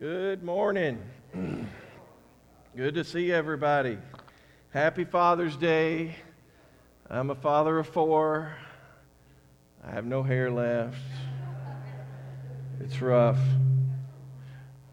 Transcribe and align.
Good 0.00 0.42
morning. 0.42 0.98
Good 2.76 2.94
to 2.96 3.04
see 3.04 3.30
everybody. 3.30 3.96
Happy 4.70 5.04
Father's 5.04 5.56
Day. 5.56 6.16
I'm 7.08 7.30
a 7.30 7.36
father 7.36 7.78
of 7.78 7.86
four. 7.86 8.56
I 9.86 9.92
have 9.92 10.04
no 10.04 10.24
hair 10.24 10.50
left. 10.50 10.96
It's 12.80 13.00
rough. 13.00 13.38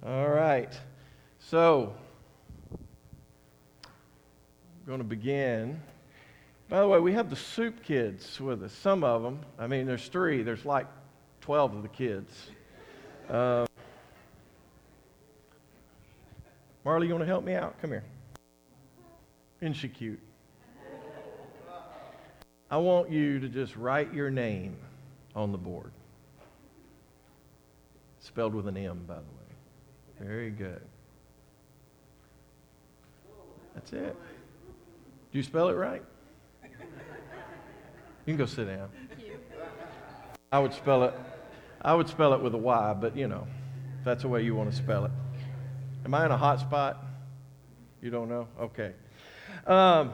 All 0.05 0.29
right. 0.29 0.71
So, 1.39 1.95
I'm 2.71 2.77
going 4.85 4.99
to 4.99 5.03
begin. 5.03 5.81
By 6.69 6.79
the 6.79 6.87
way, 6.87 6.99
we 6.99 7.13
have 7.13 7.31
the 7.31 7.35
soup 7.35 7.83
kids 7.83 8.39
with 8.39 8.61
us. 8.61 8.71
Some 8.71 9.03
of 9.03 9.23
them. 9.23 9.39
I 9.57 9.65
mean, 9.65 9.87
there's 9.87 10.09
three. 10.09 10.43
There's 10.43 10.63
like 10.63 10.85
12 11.41 11.77
of 11.77 11.81
the 11.81 11.89
kids. 11.89 12.51
Uh, 13.27 13.65
Marley, 16.83 17.07
you 17.07 17.13
want 17.13 17.21
to 17.23 17.27
help 17.27 17.43
me 17.43 17.53
out? 17.53 17.79
Come 17.81 17.91
here. 17.91 18.03
Isn't 19.61 19.73
she 19.73 19.87
cute? 19.87 20.19
I 22.69 22.77
want 22.77 23.11
you 23.11 23.39
to 23.39 23.49
just 23.49 23.75
write 23.75 24.13
your 24.13 24.31
name 24.31 24.77
on 25.35 25.51
the 25.51 25.57
board. 25.57 25.91
Spelled 28.19 28.55
with 28.55 28.67
an 28.67 28.77
M, 28.77 29.03
by 29.07 29.15
the 29.15 29.19
way. 29.19 30.27
Very 30.27 30.49
good. 30.49 30.81
That's 33.75 33.93
it. 33.93 34.15
Do 35.31 35.37
you 35.37 35.43
spell 35.43 35.69
it 35.69 35.73
right? 35.73 36.03
You 38.25 38.33
can 38.33 38.37
go 38.37 38.45
sit 38.45 38.65
down. 38.65 38.89
I 40.51 40.59
would 40.59 40.73
spell 40.73 41.03
it. 41.03 41.13
I 41.81 41.93
would 41.93 42.07
spell 42.07 42.33
it 42.33 42.41
with 42.41 42.53
a 42.53 42.57
Y, 42.57 42.95
but 42.99 43.17
you 43.17 43.27
know, 43.27 43.47
that's 44.03 44.21
the 44.21 44.27
way 44.27 44.43
you 44.43 44.55
want 44.55 44.69
to 44.69 44.75
spell 44.75 45.05
it. 45.05 45.11
Am 46.03 46.13
I 46.13 46.25
in 46.25 46.31
a 46.31 46.37
hot 46.37 46.59
spot? 46.59 47.05
You 48.01 48.09
don't 48.09 48.27
know? 48.27 48.47
Okay. 48.59 48.93
Um, 49.67 50.13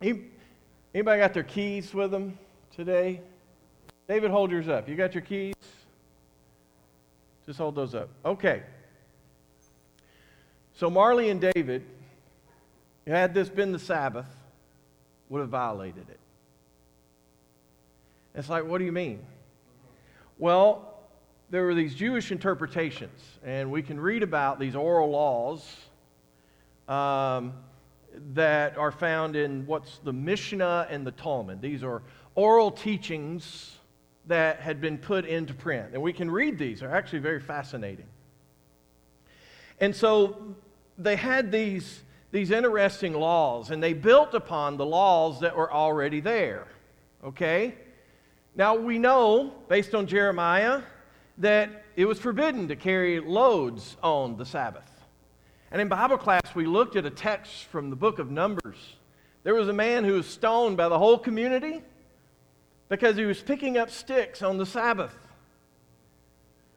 anybody 0.00 1.20
got 1.20 1.32
their 1.32 1.44
keys 1.44 1.94
with 1.94 2.10
them 2.10 2.36
today? 2.74 3.20
David, 4.08 4.30
hold 4.30 4.50
yours 4.50 4.68
up. 4.68 4.88
You 4.88 4.96
got 4.96 5.14
your 5.14 5.22
keys? 5.22 5.54
Just 7.44 7.58
hold 7.58 7.76
those 7.76 7.94
up. 7.94 8.08
Okay. 8.24 8.62
So 10.74 10.90
Marley 10.90 11.30
and 11.30 11.40
David, 11.40 11.84
had 13.06 13.32
this 13.32 13.48
been 13.48 13.70
the 13.72 13.78
Sabbath, 13.78 14.26
would 15.28 15.40
have 15.40 15.48
violated 15.48 16.08
it. 16.10 16.20
It's 18.34 18.48
like, 18.48 18.66
what 18.66 18.78
do 18.78 18.84
you 18.84 18.92
mean? 18.92 19.24
Well, 20.38 20.95
there 21.50 21.62
were 21.62 21.74
these 21.74 21.94
Jewish 21.94 22.32
interpretations, 22.32 23.22
and 23.44 23.70
we 23.70 23.82
can 23.82 24.00
read 24.00 24.22
about 24.22 24.58
these 24.58 24.74
oral 24.74 25.10
laws 25.10 25.76
um, 26.88 27.52
that 28.34 28.76
are 28.76 28.90
found 28.90 29.36
in 29.36 29.64
what's 29.66 29.98
the 29.98 30.12
Mishnah 30.12 30.88
and 30.90 31.06
the 31.06 31.12
Talmud. 31.12 31.60
These 31.60 31.84
are 31.84 32.02
oral 32.34 32.70
teachings 32.72 33.76
that 34.26 34.58
had 34.58 34.80
been 34.80 34.98
put 34.98 35.24
into 35.24 35.54
print, 35.54 35.90
and 35.92 36.02
we 36.02 36.12
can 36.12 36.28
read 36.28 36.58
these. 36.58 36.80
They're 36.80 36.94
actually 36.94 37.20
very 37.20 37.40
fascinating. 37.40 38.06
And 39.78 39.94
so 39.94 40.56
they 40.98 41.14
had 41.14 41.52
these, 41.52 42.02
these 42.32 42.50
interesting 42.50 43.12
laws, 43.12 43.70
and 43.70 43.80
they 43.80 43.92
built 43.92 44.34
upon 44.34 44.78
the 44.78 44.86
laws 44.86 45.40
that 45.40 45.56
were 45.56 45.72
already 45.72 46.18
there. 46.18 46.66
Okay? 47.22 47.74
Now 48.56 48.74
we 48.74 48.98
know, 48.98 49.52
based 49.68 49.94
on 49.94 50.08
Jeremiah, 50.08 50.82
that 51.38 51.84
it 51.96 52.06
was 52.06 52.18
forbidden 52.18 52.68
to 52.68 52.76
carry 52.76 53.20
loads 53.20 53.96
on 54.02 54.36
the 54.36 54.46
Sabbath. 54.46 54.90
And 55.70 55.80
in 55.80 55.88
Bible 55.88 56.18
class, 56.18 56.54
we 56.54 56.66
looked 56.66 56.96
at 56.96 57.04
a 57.04 57.10
text 57.10 57.64
from 57.64 57.90
the 57.90 57.96
book 57.96 58.18
of 58.18 58.30
Numbers. 58.30 58.76
There 59.42 59.54
was 59.54 59.68
a 59.68 59.72
man 59.72 60.04
who 60.04 60.14
was 60.14 60.26
stoned 60.26 60.76
by 60.76 60.88
the 60.88 60.98
whole 60.98 61.18
community 61.18 61.82
because 62.88 63.16
he 63.16 63.24
was 63.24 63.40
picking 63.40 63.76
up 63.76 63.90
sticks 63.90 64.42
on 64.42 64.58
the 64.58 64.66
Sabbath. 64.66 65.14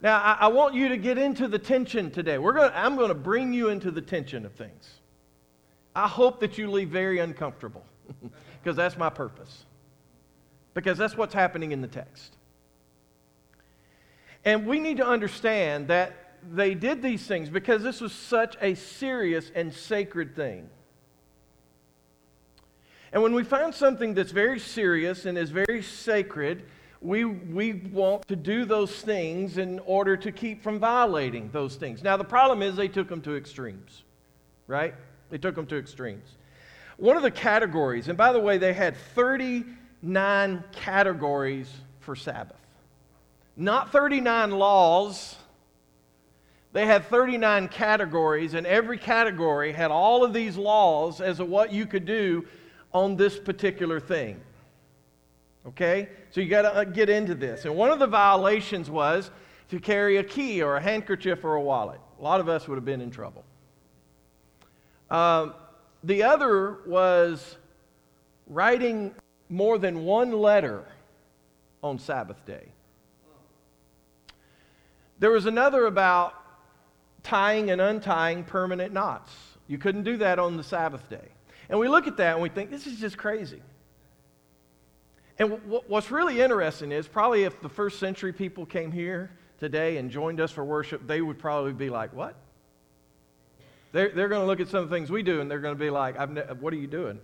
Now, 0.02 0.18
I, 0.18 0.38
I 0.42 0.48
want 0.48 0.76
you 0.76 0.90
to 0.90 0.98
get 0.98 1.18
into 1.18 1.48
the 1.48 1.60
tension 1.60 2.10
today. 2.10 2.38
We're 2.38 2.54
gonna, 2.54 2.74
I'm 2.74 2.96
going 2.96 3.10
to 3.10 3.16
bring 3.16 3.54
you 3.54 3.70
into 3.70 3.92
the 3.92 4.02
tension 4.02 4.46
of 4.46 4.54
things. 4.54 5.00
I 5.96 6.08
hope 6.08 6.40
that 6.40 6.58
you 6.58 6.70
leave 6.72 6.90
very 6.90 7.20
uncomfortable 7.20 7.86
because 8.62 8.76
that's 8.76 8.98
my 8.98 9.10
purpose. 9.10 9.66
Because 10.74 10.98
that's 10.98 11.18
what's 11.18 11.34
happening 11.34 11.72
in 11.72 11.82
the 11.82 11.88
text. 11.88 12.36
And 14.46 14.66
we 14.66 14.80
need 14.80 14.98
to 14.98 15.06
understand 15.06 15.88
that 15.90 16.14
they 16.52 16.74
did 16.74 17.02
these 17.02 17.26
things 17.26 17.50
because 17.50 17.84
this 17.84 18.00
was 18.02 18.14
such 18.14 18.56
a 18.62 18.76
serious 18.76 19.52
and 19.54 19.74
sacred 19.74 20.36
thing. 20.36 20.70
And 23.12 23.24
when 23.24 23.34
we 23.34 23.44
find 23.44 23.74
something 23.74 24.14
that's 24.14 24.32
very 24.32 24.60
serious 24.60 25.26
and 25.26 25.38
is 25.38 25.50
very 25.50 25.82
sacred, 25.82 26.64
we, 27.02 27.26
we 27.26 27.74
want 27.74 28.28
to 28.28 28.36
do 28.36 28.66
those 28.66 28.92
things 29.02 29.58
in 29.58 29.80
order 29.80 30.16
to 30.18 30.32
keep 30.32 30.62
from 30.62 30.80
violating 30.80 31.50
those 31.52 31.76
things. 31.76 32.04
Now, 32.04 32.18
the 32.18 32.24
problem 32.24 32.62
is 32.62 32.76
they 32.76 32.88
took 32.88 33.10
them 33.10 33.22
to 33.22 33.36
extremes, 33.36 34.04
right? 34.68 34.94
They 35.30 35.38
took 35.38 35.56
them 35.56 35.66
to 35.68 35.78
extremes. 35.78 36.36
One 36.98 37.18
of 37.18 37.24
the 37.24 37.32
categories, 37.32 38.10
and 38.10 38.18
by 38.18 38.32
the 38.32 38.40
way, 38.40 38.58
they 38.58 38.74
had 38.74 38.96
39 39.16 40.64
categories 40.72 41.72
for 42.00 42.16
Sabbath 42.16 42.59
not 43.60 43.92
39 43.92 44.52
laws. 44.52 45.36
They 46.72 46.86
had 46.86 47.06
39 47.06 47.68
categories, 47.68 48.54
and 48.54 48.66
every 48.66 48.98
category 48.98 49.74
had 49.74 49.92
all 49.92 50.24
of 50.24 50.34
these 50.34 50.56
laws 50.56 51.20
as 51.20 51.38
to 51.38 51.46
what 51.46 51.74
you 51.74 51.86
could 51.86 52.06
do 52.06 52.46
on 52.94 53.18
this 53.18 53.38
particular 53.38 54.00
thing. 54.00 54.40
Okay? 55.68 56.08
So 56.32 56.42
you 56.42 56.48
got 56.48 56.62
to 56.62 56.74
uh, 56.74 56.84
get 56.86 57.10
into 57.10 57.36
this. 57.36 57.66
And 57.66 57.76
one 57.76 57.92
of 57.92 58.00
the 58.00 58.08
violations 58.08 58.90
was 58.90 59.30
to 59.70 59.80
carry 59.80 60.18
a 60.18 60.24
key 60.24 60.62
or 60.62 60.78
a 60.78 60.82
handkerchief 60.82 61.44
or 61.44 61.56
a 61.56 61.62
wallet. 61.62 62.00
A 62.20 62.24
lot 62.24 62.40
of 62.40 62.48
us 62.48 62.68
would 62.68 62.76
have 62.76 62.86
been 62.86 63.02
in 63.02 63.12
trouble. 63.12 63.44
Um, 65.12 65.54
the 66.04 66.24
other 66.24 66.78
was 66.86 67.58
writing 68.48 69.14
more 69.50 69.78
than 69.78 70.06
one 70.06 70.32
letter 70.32 70.86
on 71.84 72.00
Sabbath 72.00 72.46
day. 72.46 72.72
There 75.20 75.32
was 75.32 75.46
another 75.46 75.86
about 75.86 76.34
tying 77.24 77.70
and 77.70 77.82
untying 77.82 78.44
permanent 78.46 78.94
knots. 78.94 79.32
You 79.68 79.78
couldn't 79.78 80.04
do 80.04 80.18
that 80.18 80.40
on 80.40 80.58
the 80.58 80.64
Sabbath 80.64 81.10
day. 81.10 81.28
And 81.70 81.80
we 81.80 81.88
look 81.88 82.08
at 82.08 82.18
that 82.18 82.34
and 82.34 82.42
we 82.42 82.50
think, 82.50 82.72
this 82.72 82.88
is 82.88 83.00
just 83.00 83.18
crazy. 83.18 83.62
And 85.38 85.52
w- 85.52 85.82
what's 85.88 86.10
really 86.10 86.42
interesting 86.42 86.92
is 86.92 87.08
probably 87.08 87.44
if 87.44 87.62
the 87.62 87.70
first 87.70 88.00
century 88.00 88.34
people 88.34 88.66
came 88.66 88.92
here 88.92 89.30
today 89.60 89.98
and 89.98 90.10
joined 90.10 90.40
us 90.40 90.52
for 90.52 90.64
worship, 90.64 91.06
they 91.06 91.22
would 91.22 91.38
probably 91.38 91.74
be 91.74 91.90
like, 91.90 92.14
what? 92.14 92.36
They're, 93.92 94.10
they're 94.10 94.28
going 94.28 94.42
to 94.42 94.48
look 94.48 94.60
at 94.60 94.68
some 94.68 94.84
of 94.84 94.90
the 94.90 94.96
things 94.96 95.12
we 95.12 95.22
do 95.22 95.42
and 95.42 95.50
they're 95.52 95.60
going 95.60 95.76
to 95.76 95.80
be 95.80 95.90
like, 95.90 96.18
ne- 96.30 96.42
what 96.60 96.74
are 96.74 96.78
you 96.78 96.88
doing? 96.88 97.20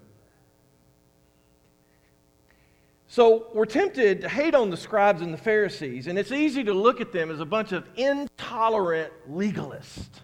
So 3.15 3.47
we're 3.53 3.65
tempted 3.65 4.19
to 4.23 4.27
hate 4.27 4.53
on 4.53 4.69
the 4.69 4.75
scribes 4.75 5.21
and 5.21 5.33
the 5.33 5.37
Pharisees, 5.37 6.07
and 6.07 6.19
it's 6.19 6.33
easy 6.33 6.65
to 6.65 6.73
look 6.73 6.99
at 6.99 7.13
them 7.13 7.31
as 7.31 7.39
a 7.39 7.45
bunch 7.45 7.71
of 7.71 7.87
intolerant 7.95 9.13
legalists. 9.31 10.19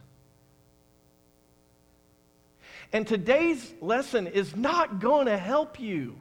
And 2.92 3.08
today's 3.08 3.74
lesson 3.80 4.28
is 4.28 4.58
not 4.58 5.00
going 5.00 5.28
to 5.28 5.38
help 5.38 5.80
you 5.80 6.18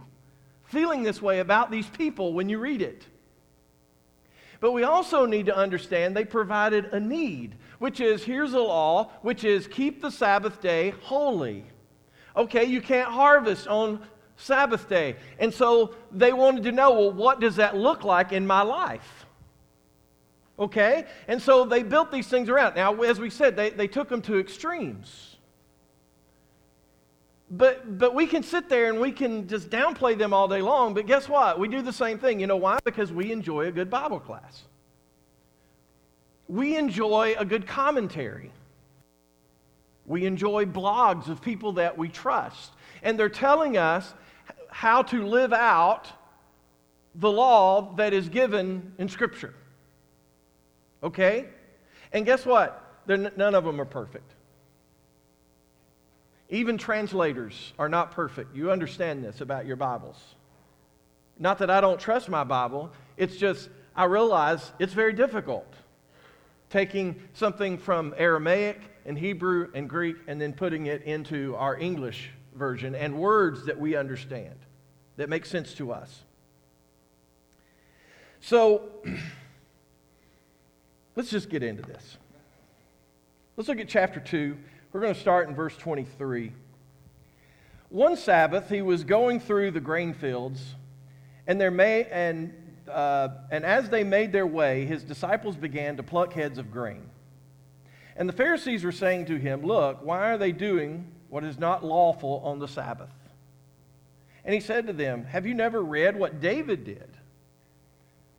feeling 0.63 1.03
this 1.03 1.21
way 1.21 1.41
about 1.41 1.73
these 1.73 1.89
people 1.89 2.35
when 2.35 2.49
you 2.49 2.61
read 2.61 2.83
it. 2.83 3.05
But 4.61 4.71
we 4.71 4.85
also 4.85 5.27
need 5.27 5.47
to 5.47 5.57
understand 5.57 6.17
they 6.17 6.25
provided 6.25 6.85
a 6.93 7.01
need, 7.01 7.57
which 7.81 7.99
is 7.99 8.23
here's 8.23 8.53
a 8.53 8.61
law, 8.61 9.11
which 9.23 9.43
is 9.43 9.67
keep 9.67 10.01
the 10.01 10.11
Sabbath 10.13 10.61
day 10.61 10.91
holy. 11.03 11.65
Okay, 12.37 12.65
you 12.65 12.81
can't 12.81 13.11
harvest 13.11 13.67
on 13.67 14.07
Sabbath 14.41 14.89
day. 14.89 15.17
And 15.39 15.53
so 15.53 15.95
they 16.11 16.33
wanted 16.33 16.65
to 16.65 16.73
know, 16.73 16.93
well, 16.93 17.13
what 17.13 17.41
does 17.41 17.57
that 17.57 17.77
look 17.77 18.05
like 18.05 18.33
in 18.33 18.47
my 18.47 18.63
life? 18.63 19.27
Okay? 20.59 21.07
And 21.29 21.41
so 21.41 21.65
they 21.65 21.83
built 21.83 22.11
these 22.11 22.27
things 22.27 22.49
around. 22.49 22.75
Now, 22.77 22.95
as 23.03 23.21
we 23.21 23.31
said, 23.31 23.57
they, 23.57 23.71
they 23.71 23.89
took 23.89 24.09
them 24.09 24.23
to 24.23 24.39
extremes. 24.39 25.37
But, 27.51 27.99
but 27.99 28.15
we 28.15 28.27
can 28.27 28.43
sit 28.43 28.69
there 28.69 28.89
and 28.91 29.01
we 29.01 29.11
can 29.11 29.49
just 29.49 29.71
downplay 29.71 30.17
them 30.17 30.33
all 30.33 30.47
day 30.47 30.63
long. 30.63 30.95
But 30.95 31.07
guess 31.07 31.29
what? 31.29 31.59
We 31.59 31.69
do 31.69 31.83
the 31.83 31.93
same 31.93 32.19
thing. 32.19 32.39
You 32.41 32.47
know 32.47 32.57
why? 32.57 32.79
Because 32.85 33.13
we 33.13 33.33
enjoy 33.33 33.67
a 33.67 33.73
good 33.73 33.91
Bible 33.91 34.21
class. 34.21 34.63
We 36.47 36.77
enjoy 36.77 37.35
a 37.39 37.45
good 37.45 37.67
commentary. 37.67 38.53
We 40.07 40.27
enjoy 40.27 40.65
blogs 40.65 41.29
of 41.29 41.41
people 41.41 41.73
that 41.73 41.97
we 41.97 42.09
trust. 42.09 42.73
And 43.03 43.19
they're 43.19 43.29
telling 43.29 43.77
us 43.77 44.13
how 44.73 45.03
to 45.03 45.27
live 45.27 45.53
out 45.53 46.07
the 47.15 47.31
law 47.31 47.95
that 47.97 48.13
is 48.13 48.29
given 48.29 48.93
in 48.99 49.09
Scripture. 49.09 49.55
Okay? 51.03 51.47
And 52.13 52.25
guess 52.25 52.47
what? 52.47 52.87
none 53.07 53.55
of 53.57 53.65
them 53.65 53.81
are 53.81 53.87
perfect. 53.87 54.35
Even 56.49 56.79
translators 56.79 57.73
are 57.79 57.89
not 57.89 58.13
perfect. 58.13 58.55
You 58.55 58.71
understand 58.71 59.25
this 59.25 59.41
about 59.41 59.67
your 59.67 59.77
Bibles. 59.77 60.17
Not 61.39 61.59
that 61.59 61.71
I 61.71 61.81
don't 61.81 61.99
trust 61.99 62.29
my 62.29 62.45
Bible, 62.45 62.93
it's 63.17 63.37
just 63.37 63.69
I 63.97 64.05
realize 64.05 64.73
it's 64.79 64.93
very 64.93 65.13
difficult 65.13 65.67
taking 66.71 67.21
something 67.35 67.77
from 67.77 68.15
Aramaic 68.17 68.81
and 69.05 69.19
Hebrew 69.19 69.71
and 69.75 69.89
Greek 69.89 70.17
and 70.29 70.41
then 70.41 70.53
putting 70.53 70.87
it 70.87 71.03
into 71.03 71.57
our 71.57 71.77
English 71.77 72.31
version 72.55 72.95
and 72.95 73.19
words 73.19 73.67
that 73.67 73.79
we 73.79 73.97
understand 73.97 74.55
that 75.17 75.29
make 75.29 75.45
sense 75.45 75.75
to 75.75 75.93
us. 75.93 76.23
So, 78.41 78.83
let's 81.17 81.31
just 81.31 81.51
get 81.51 81.63
into 81.63 81.83
this. 81.83 82.17
Let's 83.57 83.69
look 83.69 83.81
at 83.81 83.89
chapter 83.89 84.21
2. 84.21 84.57
We're 84.93 85.01
going 85.01 85.15
to 85.15 85.21
start 85.21 85.49
in 85.49 85.55
verse 85.55 85.77
23. 85.77 86.53
One 87.91 88.17
Sabbath, 88.17 88.71
he 88.71 88.83
was 88.83 89.05
going 89.05 89.41
through 89.41 89.73
the 89.73 89.81
grain 89.81 90.15
fields, 90.15 90.75
and, 91.47 91.61
there 91.61 91.71
may, 91.71 92.05
and, 92.05 92.55
uh, 92.89 93.29
and 93.51 93.65
as 93.65 93.91
they 93.91 94.05
made 94.05 94.33
their 94.33 94.47
way, 94.47 94.87
his 94.87 95.03
disciples 95.03 95.57
began 95.57 95.97
to 95.97 96.03
pluck 96.03 96.33
heads 96.33 96.57
of 96.57 96.71
grain. 96.71 97.03
And 98.17 98.29
the 98.29 98.33
Pharisees 98.33 98.85
were 98.85 98.93
saying 98.93 99.27
to 99.27 99.37
him, 99.37 99.63
Look, 99.63 100.03
why 100.03 100.31
are 100.31 100.39
they 100.39 100.53
doing 100.53 101.11
what 101.31 101.45
is 101.45 101.59
not 101.59 101.85
lawful 101.85 102.43
on 102.45 102.59
the 102.59 102.69
Sabbath? 102.69 103.09
And 104.45 104.55
he 104.55 104.61
said 104.61 104.87
to 104.89 104.93
them, 104.93 105.25
Have 105.25 105.47
you 105.47 105.55
never 105.55 105.83
read 105.83 106.19
what 106.19 106.41
David 106.41 106.85
did? 106.85 107.09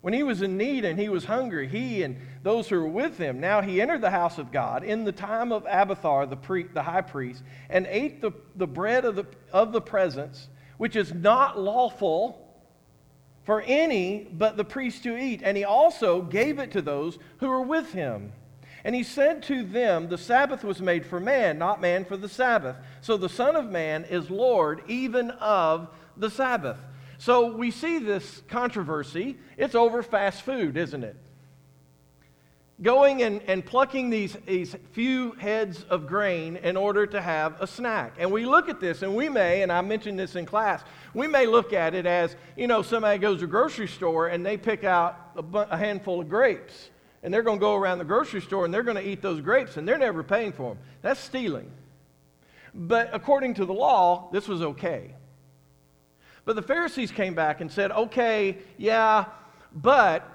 When 0.02 0.12
he 0.12 0.24
was 0.24 0.42
in 0.42 0.56
need 0.56 0.84
and 0.84 0.98
he 0.98 1.08
was 1.08 1.24
hungry, 1.24 1.68
he 1.68 2.02
and 2.02 2.16
those 2.42 2.68
who 2.68 2.76
were 2.80 2.88
with 2.88 3.18
him, 3.18 3.40
now 3.40 3.60
he 3.60 3.80
entered 3.80 4.00
the 4.00 4.10
house 4.10 4.36
of 4.36 4.50
God 4.50 4.82
in 4.82 5.04
the 5.04 5.12
time 5.12 5.52
of 5.52 5.64
Abiathar, 5.64 6.26
the, 6.26 6.36
pre, 6.36 6.64
the 6.64 6.82
high 6.82 7.02
priest, 7.02 7.42
and 7.70 7.86
ate 7.88 8.20
the, 8.20 8.32
the 8.56 8.66
bread 8.66 9.04
of 9.04 9.14
the, 9.14 9.26
of 9.52 9.72
the 9.72 9.80
presence, 9.80 10.48
which 10.76 10.96
is 10.96 11.14
not 11.14 11.58
lawful 11.58 12.38
for 13.44 13.62
any 13.62 14.28
but 14.32 14.56
the 14.56 14.64
priest 14.64 15.04
to 15.04 15.16
eat. 15.16 15.40
And 15.44 15.56
he 15.56 15.64
also 15.64 16.20
gave 16.20 16.58
it 16.58 16.72
to 16.72 16.82
those 16.82 17.16
who 17.38 17.48
were 17.48 17.62
with 17.62 17.92
him. 17.92 18.32
And 18.84 18.94
he 18.94 19.02
said 19.02 19.42
to 19.44 19.62
them, 19.62 20.08
The 20.08 20.18
Sabbath 20.18 20.64
was 20.64 20.80
made 20.80 21.06
for 21.06 21.20
man, 21.20 21.58
not 21.58 21.80
man 21.80 22.04
for 22.04 22.16
the 22.16 22.28
Sabbath. 22.28 22.76
So 23.00 23.16
the 23.16 23.28
Son 23.28 23.54
of 23.54 23.70
Man 23.70 24.04
is 24.04 24.30
Lord 24.30 24.82
even 24.88 25.30
of 25.32 25.88
the 26.16 26.30
Sabbath. 26.30 26.78
So 27.18 27.54
we 27.54 27.70
see 27.70 27.98
this 27.98 28.42
controversy. 28.48 29.36
It's 29.56 29.76
over 29.76 30.02
fast 30.02 30.42
food, 30.42 30.76
isn't 30.76 31.04
it? 31.04 31.16
Going 32.82 33.22
and, 33.22 33.40
and 33.46 33.64
plucking 33.64 34.10
these, 34.10 34.36
these 34.44 34.74
few 34.90 35.32
heads 35.32 35.84
of 35.84 36.08
grain 36.08 36.56
in 36.56 36.76
order 36.76 37.06
to 37.06 37.22
have 37.22 37.60
a 37.60 37.66
snack. 37.68 38.14
And 38.18 38.32
we 38.32 38.44
look 38.44 38.68
at 38.68 38.80
this, 38.80 39.02
and 39.02 39.14
we 39.14 39.28
may, 39.28 39.62
and 39.62 39.70
I 39.70 39.82
mentioned 39.82 40.18
this 40.18 40.34
in 40.34 40.46
class, 40.46 40.82
we 41.14 41.28
may 41.28 41.46
look 41.46 41.72
at 41.72 41.94
it 41.94 42.06
as, 42.06 42.34
you 42.56 42.66
know, 42.66 42.82
somebody 42.82 43.18
goes 43.18 43.38
to 43.38 43.44
a 43.44 43.46
grocery 43.46 43.86
store 43.86 44.26
and 44.26 44.44
they 44.44 44.56
pick 44.56 44.82
out 44.82 45.16
a, 45.36 45.58
a 45.70 45.76
handful 45.76 46.20
of 46.20 46.28
grapes. 46.28 46.90
And 47.22 47.32
they're 47.32 47.42
going 47.42 47.58
to 47.58 47.60
go 47.60 47.74
around 47.74 47.98
the 47.98 48.04
grocery 48.04 48.40
store 48.40 48.64
and 48.64 48.74
they're 48.74 48.82
going 48.82 48.96
to 48.96 49.08
eat 49.08 49.22
those 49.22 49.40
grapes, 49.40 49.76
and 49.76 49.86
they're 49.86 49.98
never 49.98 50.22
paying 50.22 50.52
for 50.52 50.74
them. 50.74 50.82
That's 51.02 51.20
stealing. 51.20 51.70
But 52.74 53.10
according 53.12 53.54
to 53.54 53.64
the 53.64 53.74
law, 53.74 54.28
this 54.32 54.48
was 54.48 54.62
okay. 54.62 55.14
But 56.44 56.56
the 56.56 56.62
Pharisees 56.62 57.12
came 57.12 57.34
back 57.34 57.60
and 57.60 57.70
said, 57.70 57.92
okay, 57.92 58.58
yeah, 58.76 59.26
but 59.72 60.26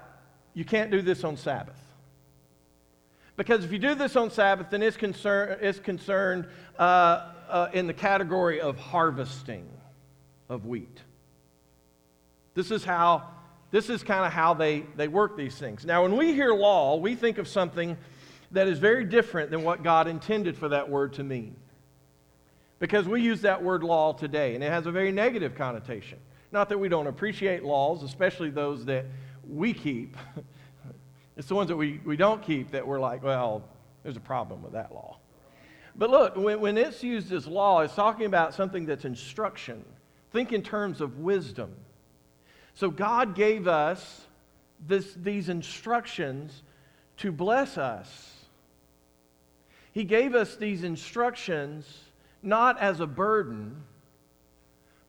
you 0.54 0.64
can't 0.64 0.90
do 0.90 1.02
this 1.02 1.24
on 1.24 1.36
Sabbath. 1.36 1.76
Because 3.36 3.64
if 3.64 3.70
you 3.70 3.78
do 3.78 3.94
this 3.94 4.16
on 4.16 4.30
Sabbath, 4.30 4.68
then 4.70 4.82
it's, 4.82 4.96
concern, 4.96 5.58
it's 5.60 5.78
concerned 5.78 6.46
uh, 6.78 7.32
uh, 7.48 7.68
in 7.72 7.86
the 7.86 7.92
category 7.92 8.60
of 8.60 8.78
harvesting 8.78 9.68
of 10.48 10.66
wheat. 10.66 11.02
This 12.54 12.70
is 12.70 12.84
how, 12.84 13.28
this 13.70 13.90
is 13.90 14.02
kind 14.02 14.24
of 14.24 14.32
how 14.32 14.54
they, 14.54 14.80
they 14.96 15.08
work 15.08 15.36
these 15.36 15.56
things. 15.56 15.84
Now, 15.84 16.02
when 16.02 16.16
we 16.16 16.32
hear 16.32 16.54
law, 16.54 16.96
we 16.96 17.14
think 17.14 17.38
of 17.38 17.46
something 17.46 17.96
that 18.52 18.66
is 18.66 18.78
very 18.78 19.04
different 19.04 19.50
than 19.50 19.62
what 19.62 19.82
God 19.82 20.08
intended 20.08 20.56
for 20.56 20.70
that 20.70 20.88
word 20.88 21.14
to 21.14 21.24
mean. 21.24 21.54
Because 22.78 23.06
we 23.06 23.20
use 23.20 23.42
that 23.42 23.62
word 23.62 23.82
law 23.82 24.12
today, 24.12 24.54
and 24.54 24.64
it 24.64 24.70
has 24.70 24.86
a 24.86 24.92
very 24.92 25.12
negative 25.12 25.54
connotation. 25.54 26.18
Not 26.50 26.68
that 26.70 26.78
we 26.78 26.88
don't 26.88 27.08
appreciate 27.08 27.62
laws, 27.62 28.02
especially 28.02 28.50
those 28.50 28.84
that 28.86 29.04
we 29.46 29.74
keep. 29.74 30.16
it's 31.36 31.48
the 31.48 31.54
ones 31.54 31.68
that 31.68 31.76
we, 31.76 32.00
we 32.04 32.16
don't 32.16 32.42
keep 32.42 32.70
that 32.70 32.86
we're 32.86 33.00
like, 33.00 33.22
well, 33.22 33.64
there's 34.02 34.16
a 34.16 34.20
problem 34.20 34.62
with 34.62 34.72
that 34.72 34.94
law. 34.94 35.18
But 35.94 36.10
look, 36.10 36.36
when, 36.36 36.60
when 36.60 36.78
it's 36.78 37.02
used 37.02 37.32
as 37.32 37.46
law, 37.46 37.80
it's 37.80 37.94
talking 37.94 38.26
about 38.26 38.54
something 38.54 38.86
that's 38.86 39.04
instruction. 39.04 39.84
Think 40.32 40.52
in 40.52 40.62
terms 40.62 41.00
of 41.00 41.18
wisdom. 41.18 41.74
So 42.78 42.92
God 42.92 43.34
gave 43.34 43.66
us 43.66 44.20
this, 44.86 45.12
these 45.14 45.48
instructions 45.48 46.62
to 47.16 47.32
bless 47.32 47.76
us. 47.76 48.36
He 49.90 50.04
gave 50.04 50.36
us 50.36 50.54
these 50.54 50.84
instructions 50.84 51.92
not 52.40 52.78
as 52.78 53.00
a 53.00 53.06
burden, 53.08 53.82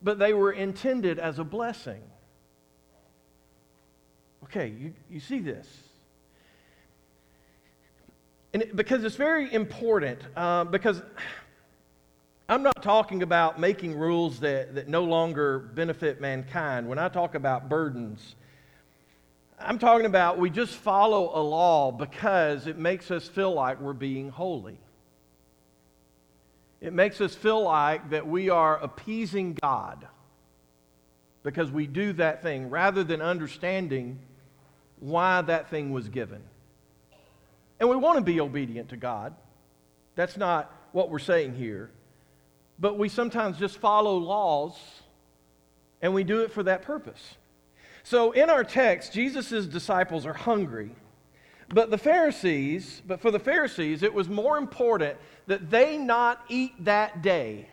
but 0.02 0.18
they 0.18 0.34
were 0.34 0.50
intended 0.50 1.20
as 1.20 1.38
a 1.38 1.44
blessing. 1.44 2.02
Okay, 4.42 4.74
you, 4.76 4.92
you 5.08 5.20
see 5.20 5.38
this. 5.38 5.68
And 8.52 8.64
it, 8.64 8.74
because 8.74 9.04
it's 9.04 9.14
very 9.14 9.54
important, 9.54 10.18
uh, 10.34 10.64
because 10.64 11.02
I'm 12.50 12.64
not 12.64 12.82
talking 12.82 13.22
about 13.22 13.60
making 13.60 13.96
rules 13.96 14.40
that, 14.40 14.74
that 14.74 14.88
no 14.88 15.04
longer 15.04 15.60
benefit 15.60 16.20
mankind. 16.20 16.88
When 16.88 16.98
I 16.98 17.08
talk 17.08 17.36
about 17.36 17.68
burdens, 17.68 18.34
I'm 19.56 19.78
talking 19.78 20.04
about 20.04 20.36
we 20.36 20.50
just 20.50 20.74
follow 20.74 21.30
a 21.32 21.38
law 21.38 21.92
because 21.92 22.66
it 22.66 22.76
makes 22.76 23.12
us 23.12 23.28
feel 23.28 23.54
like 23.54 23.80
we're 23.80 23.92
being 23.92 24.30
holy. 24.30 24.80
It 26.80 26.92
makes 26.92 27.20
us 27.20 27.36
feel 27.36 27.62
like 27.62 28.10
that 28.10 28.26
we 28.26 28.50
are 28.50 28.78
appeasing 28.78 29.54
God 29.54 30.08
because 31.44 31.70
we 31.70 31.86
do 31.86 32.12
that 32.14 32.42
thing 32.42 32.68
rather 32.68 33.04
than 33.04 33.22
understanding 33.22 34.18
why 34.98 35.40
that 35.42 35.70
thing 35.70 35.92
was 35.92 36.08
given. 36.08 36.42
And 37.78 37.88
we 37.88 37.94
want 37.94 38.18
to 38.18 38.24
be 38.24 38.40
obedient 38.40 38.88
to 38.88 38.96
God. 38.96 39.36
That's 40.16 40.36
not 40.36 40.74
what 40.90 41.10
we're 41.10 41.20
saying 41.20 41.54
here. 41.54 41.92
But 42.80 42.98
we 42.98 43.08
sometimes 43.08 43.58
just 43.58 43.76
follow 43.76 44.16
laws 44.16 44.74
and 46.00 46.14
we 46.14 46.24
do 46.24 46.40
it 46.40 46.50
for 46.50 46.62
that 46.62 46.82
purpose. 46.82 47.36
So 48.02 48.32
in 48.32 48.48
our 48.48 48.64
text, 48.64 49.12
Jesus' 49.12 49.66
disciples 49.66 50.24
are 50.24 50.32
hungry. 50.32 50.90
But 51.68 51.90
the 51.90 51.98
Pharisees, 51.98 53.02
but 53.06 53.20
for 53.20 53.30
the 53.30 53.38
Pharisees, 53.38 54.02
it 54.02 54.12
was 54.12 54.28
more 54.28 54.56
important 54.56 55.18
that 55.46 55.70
they 55.70 55.98
not 55.98 56.42
eat 56.48 56.72
that 56.84 57.22
day 57.22 57.68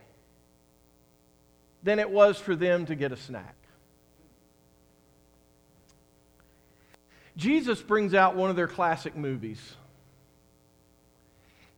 than 1.81 1.99
it 1.99 2.09
was 2.09 2.37
for 2.37 2.55
them 2.55 2.85
to 2.85 2.95
get 2.95 3.11
a 3.11 3.17
snack. 3.17 3.55
Jesus 7.37 7.81
brings 7.81 8.13
out 8.13 8.35
one 8.35 8.49
of 8.49 8.55
their 8.55 8.67
classic 8.67 9.15
movies. 9.15 9.75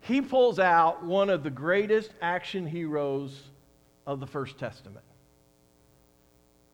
He 0.02 0.22
pulls 0.22 0.60
out 0.60 1.04
one 1.04 1.30
of 1.30 1.44
the 1.44 1.50
greatest 1.50 2.12
action 2.22 2.66
heroes 2.66 3.38
of 4.08 4.20
the 4.20 4.28
First 4.28 4.58
Testament 4.58 5.06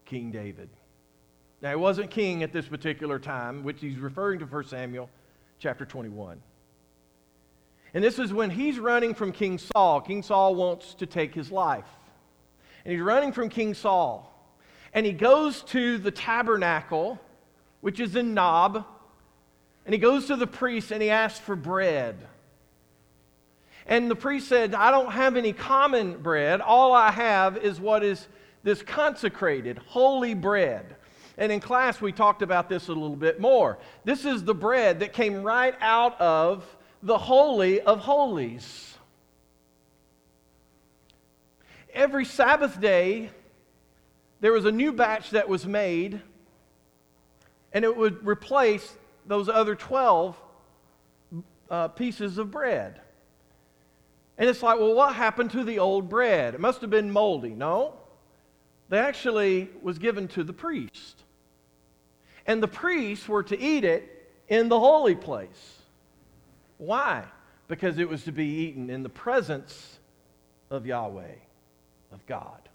King 0.05 0.32
David. 0.32 0.70
Now, 1.62 1.72
he 1.72 1.75
wasn't 1.75 2.12
king 2.12 2.44
at 2.44 2.53
this 2.53 2.67
particular 2.67 3.17
time, 3.17 3.63
which 3.63 3.82
he's 3.82 3.98
referring 3.98 4.39
to 4.39 4.46
1 4.46 4.65
Samuel 4.65 5.10
chapter 5.58 5.86
21. 5.86 6.41
And 7.94 8.03
this 8.03 8.20
is 8.20 8.34
when 8.34 8.50
he's 8.50 8.77
running 8.77 9.15
from 9.15 9.32
King 9.32 9.58
Saul. 9.58 10.01
King 10.01 10.22
Saul 10.22 10.53
wants 10.53 10.94
to 10.96 11.05
take 11.05 11.34
his 11.34 11.51
life. 11.51 11.88
And 12.84 12.91
he's 12.91 13.01
running 13.01 13.32
from 13.32 13.50
King 13.50 13.74
Saul. 13.74 14.32
And 14.94 15.05
he 15.05 15.13
goes 15.13 15.63
to 15.63 15.98
the 15.98 16.12
tabernacle, 16.12 17.20
which 17.82 18.00
is 18.00 18.15
in 18.15 18.34
Nob. 18.34 18.86
And 19.86 19.94
he 19.94 20.00
goes 20.00 20.27
to 20.27 20.36
the 20.36 20.46
priest 20.46 20.91
and 20.91 21.01
he 21.01 21.10
asks 21.10 21.39
for 21.39 21.55
bread. 21.55 22.17
And 23.86 24.10
the 24.10 24.15
priest 24.15 24.48
said, 24.48 24.74
I 24.74 24.89
don't 24.92 25.12
have 25.12 25.36
any 25.36 25.54
common 25.54 26.18
bread. 26.18 26.62
All 26.62 26.94
I 26.94 27.12
have 27.12 27.58
is 27.58 27.80
what 27.80 28.04
is 28.04 28.27
this 28.63 28.82
consecrated, 28.82 29.77
holy 29.77 30.34
bread. 30.34 30.96
And 31.38 31.51
in 31.51 31.60
class, 31.60 32.01
we 32.01 32.12
talked 32.12 32.42
about 32.42 32.68
this 32.70 32.88
a 32.88 32.94
little 32.94 33.15
bit 33.15 33.39
more. 33.39 33.77
This 34.04 34.25
is 34.25 34.44
the 34.44 34.56
bread 34.56 35.01
that 35.01 35.13
came 35.13 35.44
right 35.44 35.75
out 35.82 36.20
of 36.20 36.65
the 37.04 37.18
Holy 37.18 37.82
of 37.82 38.00
Holies. 38.00 38.98
Every 41.94 42.25
Sabbath 42.25 42.82
day, 42.82 43.30
there 44.39 44.51
was 44.51 44.65
a 44.65 44.72
new 44.72 44.92
batch 44.92 45.32
that 45.32 45.48
was 45.48 45.65
made, 45.65 46.22
and 47.72 47.86
it 47.86 47.96
would 47.96 48.25
replace 48.25 48.96
those 49.27 49.48
other 49.48 49.75
12 49.75 50.36
uh, 51.70 51.88
pieces 51.89 52.38
of 52.38 52.50
bread. 52.50 53.01
And 54.38 54.50
it's 54.50 54.62
like, 54.62 54.80
well, 54.80 54.94
what 54.94 55.15
happened 55.15 55.51
to 55.51 55.63
the 55.63 55.80
old 55.80 56.10
bread? 56.10 56.54
It 56.56 56.60
must 56.60 56.82
have 56.82 56.89
been 56.89 57.12
moldy. 57.12 57.51
No. 57.51 57.94
They 58.89 59.00
actually 59.00 59.70
was 59.82 59.98
given 59.98 60.27
to 60.30 60.44
the 60.44 60.54
priest. 60.54 61.24
And 62.46 62.62
the 62.62 62.68
priests 62.68 63.27
were 63.27 63.44
to 63.44 63.60
eat 63.60 63.84
it 63.84 64.30
in 64.48 64.70
the 64.70 64.80
holy 64.80 65.15
place. 65.15 65.80
Why? 66.77 67.24
Because 67.68 67.98
it 67.98 68.08
was 68.08 68.24
to 68.25 68.32
be 68.32 68.46
eaten 68.46 68.89
in 68.89 69.04
the 69.04 69.10
presence 69.10 70.00
of 70.70 70.86
Yahweh, 70.86 71.36
of 72.12 72.25
God. 72.27 72.70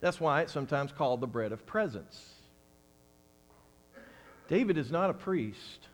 That's 0.00 0.20
why 0.20 0.42
it's 0.42 0.52
sometimes 0.52 0.92
called 0.92 1.20
the 1.20 1.26
bread 1.26 1.52
of 1.52 1.64
presence. 1.64 2.34
David 4.48 4.76
is 4.76 4.90
not 4.90 5.08
a 5.08 5.14
priest. 5.14 5.88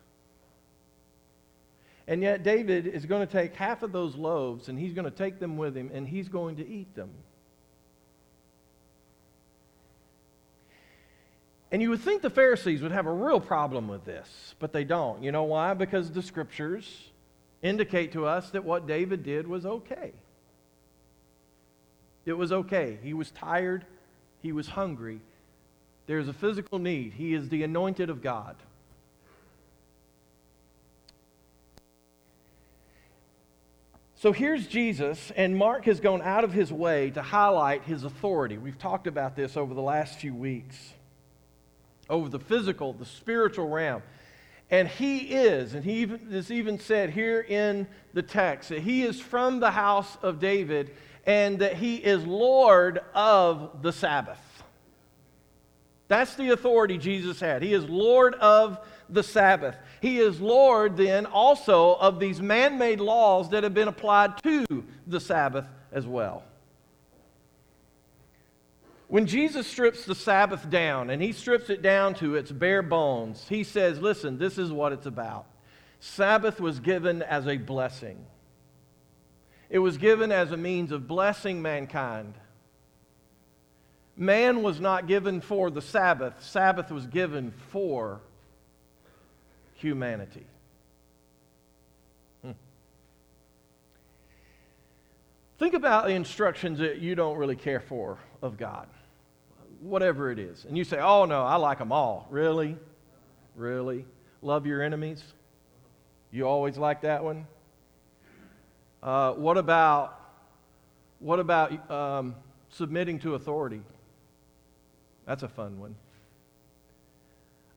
And 2.08 2.22
yet, 2.22 2.42
David 2.42 2.86
is 2.86 3.04
going 3.04 3.24
to 3.24 3.30
take 3.30 3.54
half 3.54 3.82
of 3.82 3.92
those 3.92 4.16
loaves 4.16 4.70
and 4.70 4.78
he's 4.78 4.94
going 4.94 5.04
to 5.04 5.10
take 5.10 5.38
them 5.38 5.58
with 5.58 5.76
him 5.76 5.90
and 5.92 6.08
he's 6.08 6.28
going 6.28 6.56
to 6.56 6.66
eat 6.66 6.94
them. 6.94 7.10
And 11.70 11.82
you 11.82 11.90
would 11.90 12.00
think 12.00 12.22
the 12.22 12.30
Pharisees 12.30 12.80
would 12.80 12.92
have 12.92 13.04
a 13.04 13.12
real 13.12 13.40
problem 13.40 13.88
with 13.88 14.06
this, 14.06 14.54
but 14.58 14.72
they 14.72 14.84
don't. 14.84 15.22
You 15.22 15.32
know 15.32 15.44
why? 15.44 15.74
Because 15.74 16.10
the 16.10 16.22
scriptures 16.22 17.10
indicate 17.60 18.12
to 18.12 18.24
us 18.24 18.48
that 18.50 18.64
what 18.64 18.86
David 18.86 19.22
did 19.22 19.46
was 19.46 19.66
okay. 19.66 20.12
It 22.24 22.32
was 22.32 22.52
okay. 22.52 22.98
He 23.02 23.12
was 23.12 23.30
tired, 23.32 23.84
he 24.40 24.52
was 24.52 24.68
hungry. 24.68 25.20
There's 26.06 26.28
a 26.28 26.32
physical 26.32 26.78
need. 26.78 27.12
He 27.12 27.34
is 27.34 27.50
the 27.50 27.64
anointed 27.64 28.08
of 28.08 28.22
God. 28.22 28.56
So 34.20 34.32
here's 34.32 34.66
Jesus, 34.66 35.30
and 35.36 35.56
Mark 35.56 35.84
has 35.84 36.00
gone 36.00 36.22
out 36.22 36.42
of 36.42 36.52
his 36.52 36.72
way 36.72 37.10
to 37.10 37.22
highlight 37.22 37.84
his 37.84 38.02
authority. 38.02 38.58
We've 38.58 38.76
talked 38.76 39.06
about 39.06 39.36
this 39.36 39.56
over 39.56 39.74
the 39.74 39.80
last 39.80 40.18
few 40.18 40.34
weeks 40.34 40.76
over 42.10 42.28
the 42.28 42.38
physical, 42.38 42.92
the 42.94 43.04
spiritual 43.04 43.68
realm. 43.68 44.02
And 44.70 44.88
he 44.88 45.18
is, 45.18 45.74
and 45.74 45.84
he 45.84 45.98
even, 45.98 46.32
is 46.32 46.50
even 46.50 46.78
said 46.78 47.10
here 47.10 47.40
in 47.40 47.86
the 48.12 48.22
text, 48.22 48.70
that 48.70 48.80
he 48.80 49.02
is 49.02 49.20
from 49.20 49.60
the 49.60 49.70
house 49.70 50.16
of 50.22 50.40
David 50.40 50.90
and 51.24 51.60
that 51.60 51.74
he 51.76 51.96
is 51.96 52.24
Lord 52.24 53.00
of 53.14 53.82
the 53.82 53.92
Sabbath. 53.92 54.40
That's 56.08 56.34
the 56.34 56.50
authority 56.50 56.98
Jesus 56.98 57.38
had. 57.38 57.62
He 57.62 57.72
is 57.72 57.84
Lord 57.84 58.34
of 58.34 58.78
the 59.08 59.22
Sabbath. 59.22 59.76
He 60.00 60.18
is 60.18 60.40
Lord 60.40 60.96
then 60.96 61.26
also 61.26 61.94
of 61.94 62.20
these 62.20 62.40
man 62.40 62.78
made 62.78 63.00
laws 63.00 63.50
that 63.50 63.64
have 63.64 63.74
been 63.74 63.88
applied 63.88 64.42
to 64.42 64.84
the 65.06 65.20
Sabbath 65.20 65.66
as 65.92 66.06
well. 66.06 66.44
When 69.08 69.26
Jesus 69.26 69.66
strips 69.66 70.04
the 70.04 70.14
Sabbath 70.14 70.68
down, 70.68 71.08
and 71.08 71.22
he 71.22 71.32
strips 71.32 71.70
it 71.70 71.80
down 71.80 72.14
to 72.16 72.34
its 72.34 72.52
bare 72.52 72.82
bones, 72.82 73.46
he 73.48 73.64
says, 73.64 74.00
Listen, 74.00 74.36
this 74.36 74.58
is 74.58 74.70
what 74.70 74.92
it's 74.92 75.06
about. 75.06 75.46
Sabbath 75.98 76.60
was 76.60 76.78
given 76.78 77.22
as 77.22 77.46
a 77.46 77.56
blessing, 77.56 78.24
it 79.70 79.78
was 79.78 79.96
given 79.96 80.30
as 80.30 80.52
a 80.52 80.56
means 80.56 80.92
of 80.92 81.08
blessing 81.08 81.62
mankind. 81.62 82.34
Man 84.16 84.62
was 84.62 84.80
not 84.80 85.06
given 85.06 85.40
for 85.40 85.70
the 85.70 85.80
Sabbath, 85.80 86.42
Sabbath 86.42 86.90
was 86.90 87.06
given 87.06 87.52
for 87.70 88.20
humanity. 89.78 90.46
Hmm. 92.42 92.52
Think 95.58 95.74
about 95.74 96.06
the 96.06 96.12
instructions 96.12 96.78
that 96.78 96.98
you 96.98 97.14
don't 97.14 97.36
really 97.36 97.56
care 97.56 97.80
for 97.80 98.18
of 98.42 98.56
God 98.56 98.86
whatever 99.80 100.30
it 100.30 100.38
is. 100.38 100.64
And 100.64 100.76
you 100.76 100.84
say, 100.84 100.98
oh 100.98 101.24
no, 101.24 101.42
I 101.42 101.56
like 101.56 101.78
them 101.78 101.92
all. 101.92 102.26
Really? 102.30 102.76
Really? 103.56 104.04
Love 104.42 104.66
your 104.66 104.82
enemies? 104.82 105.22
You 106.30 106.46
always 106.46 106.76
like 106.76 107.02
that 107.02 107.24
one? 107.24 107.46
Uh, 109.02 109.32
what 109.32 109.56
about, 109.56 110.20
what 111.20 111.38
about 111.38 111.90
um, 111.90 112.34
submitting 112.70 113.18
to 113.20 113.34
authority? 113.34 113.82
That's 115.26 115.42
a 115.42 115.48
fun 115.48 115.78
one. 115.78 115.94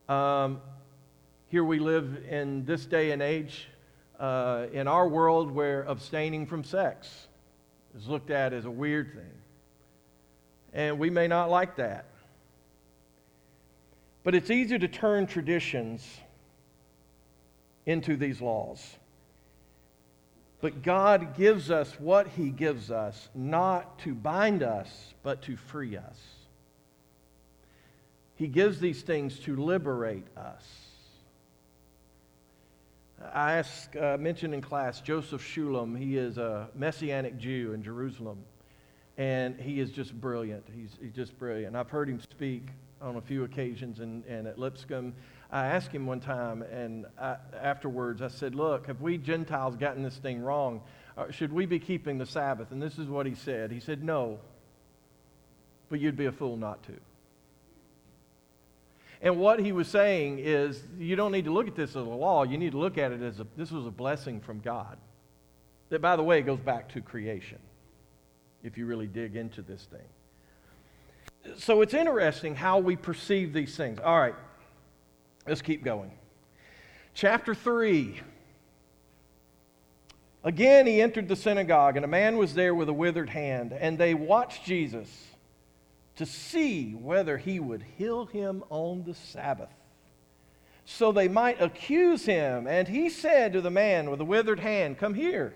Um, 0.09 0.61
here 1.51 1.65
we 1.65 1.79
live 1.79 2.23
in 2.29 2.63
this 2.63 2.85
day 2.85 3.11
and 3.11 3.21
age, 3.21 3.67
uh, 4.17 4.67
in 4.71 4.87
our 4.87 5.05
world 5.05 5.51
where 5.51 5.81
abstaining 5.81 6.45
from 6.45 6.63
sex 6.63 7.27
is 7.93 8.07
looked 8.07 8.29
at 8.29 8.53
as 8.53 8.63
a 8.63 8.71
weird 8.71 9.13
thing. 9.13 9.33
And 10.71 10.97
we 10.97 11.09
may 11.09 11.27
not 11.27 11.49
like 11.49 11.75
that. 11.75 12.05
But 14.23 14.33
it's 14.33 14.49
easy 14.49 14.79
to 14.79 14.87
turn 14.87 15.27
traditions 15.27 16.07
into 17.85 18.15
these 18.15 18.39
laws. 18.39 18.95
But 20.61 20.83
God 20.83 21.35
gives 21.35 21.69
us 21.69 21.99
what 21.99 22.27
He 22.29 22.49
gives 22.49 22.91
us, 22.91 23.27
not 23.35 23.99
to 23.99 24.15
bind 24.15 24.63
us, 24.63 25.13
but 25.21 25.41
to 25.41 25.57
free 25.57 25.97
us. 25.97 26.17
He 28.37 28.47
gives 28.47 28.79
these 28.79 29.01
things 29.01 29.37
to 29.39 29.57
liberate 29.57 30.27
us. 30.37 30.90
I 33.33 33.53
asked, 33.53 33.95
uh, 33.95 34.17
mentioned 34.19 34.53
in 34.53 34.61
class 34.61 35.01
Joseph 35.01 35.43
Shulam. 35.43 35.97
He 35.97 36.17
is 36.17 36.37
a 36.37 36.69
Messianic 36.75 37.37
Jew 37.37 37.73
in 37.73 37.83
Jerusalem 37.83 38.43
and 39.17 39.59
he 39.59 39.79
is 39.79 39.91
just 39.91 40.19
brilliant. 40.19 40.65
He's, 40.73 40.97
he's 41.01 41.13
just 41.13 41.37
brilliant. 41.37 41.75
I've 41.75 41.89
heard 41.89 42.09
him 42.09 42.19
speak 42.19 42.69
on 43.01 43.17
a 43.17 43.21
few 43.21 43.43
occasions 43.43 43.99
and, 43.99 44.25
and 44.25 44.47
at 44.47 44.57
Lipscomb. 44.57 45.13
I 45.51 45.67
asked 45.67 45.91
him 45.91 46.05
one 46.05 46.21
time, 46.21 46.61
and 46.61 47.05
I, 47.19 47.35
afterwards 47.61 48.21
I 48.21 48.29
said, 48.29 48.55
Look, 48.55 48.87
have 48.87 49.01
we 49.01 49.17
Gentiles 49.17 49.75
gotten 49.75 50.01
this 50.01 50.17
thing 50.17 50.41
wrong? 50.41 50.81
Uh, 51.17 51.29
should 51.29 51.51
we 51.51 51.65
be 51.65 51.77
keeping 51.77 52.17
the 52.17 52.25
Sabbath? 52.25 52.71
And 52.71 52.81
this 52.81 52.97
is 52.97 53.07
what 53.07 53.25
he 53.25 53.35
said. 53.35 53.71
He 53.71 53.79
said, 53.79 54.03
No, 54.03 54.39
but 55.89 55.99
you'd 55.99 56.15
be 56.15 56.25
a 56.25 56.31
fool 56.31 56.55
not 56.55 56.81
to. 56.83 56.93
And 59.21 59.37
what 59.37 59.59
he 59.59 59.71
was 59.71 59.87
saying 59.87 60.39
is, 60.39 60.83
you 60.97 61.15
don't 61.15 61.31
need 61.31 61.45
to 61.45 61.51
look 61.51 61.67
at 61.67 61.75
this 61.75 61.91
as 61.91 61.95
a 61.95 62.01
law. 62.01 62.43
You 62.43 62.57
need 62.57 62.71
to 62.71 62.79
look 62.79 62.97
at 62.97 63.11
it 63.11 63.21
as 63.21 63.39
a, 63.39 63.45
this 63.55 63.71
was 63.71 63.85
a 63.85 63.91
blessing 63.91 64.41
from 64.41 64.59
God. 64.59 64.97
That, 65.89 66.01
by 66.01 66.15
the 66.15 66.23
way, 66.23 66.41
goes 66.41 66.59
back 66.59 66.89
to 66.93 67.01
creation 67.01 67.59
if 68.63 68.77
you 68.77 68.85
really 68.85 69.07
dig 69.07 69.35
into 69.35 69.61
this 69.61 69.85
thing. 69.85 71.55
So 71.57 71.81
it's 71.81 71.93
interesting 71.93 72.55
how 72.55 72.79
we 72.79 72.95
perceive 72.95 73.53
these 73.53 73.75
things. 73.75 73.99
All 73.99 74.19
right, 74.19 74.35
let's 75.47 75.61
keep 75.61 75.83
going. 75.83 76.11
Chapter 77.13 77.53
3. 77.53 78.21
Again, 80.43 80.87
he 80.87 81.01
entered 81.01 81.27
the 81.27 81.35
synagogue, 81.35 81.95
and 81.95 82.05
a 82.05 82.07
man 82.07 82.37
was 82.37 82.55
there 82.55 82.73
with 82.73 82.89
a 82.89 82.93
withered 82.93 83.29
hand, 83.29 83.73
and 83.73 83.97
they 83.97 84.15
watched 84.15 84.65
Jesus 84.65 85.30
to 86.17 86.25
see 86.25 86.91
whether 86.91 87.37
he 87.37 87.59
would 87.59 87.83
heal 87.97 88.25
him 88.25 88.63
on 88.69 89.03
the 89.03 89.13
Sabbath, 89.13 89.73
so 90.85 91.11
they 91.11 91.27
might 91.27 91.61
accuse 91.61 92.25
him. 92.25 92.67
And 92.67 92.87
he 92.87 93.09
said 93.09 93.53
to 93.53 93.61
the 93.61 93.69
man 93.69 94.09
with 94.09 94.19
the 94.19 94.25
withered 94.25 94.59
hand, 94.59 94.97
Come 94.97 95.13
here. 95.13 95.53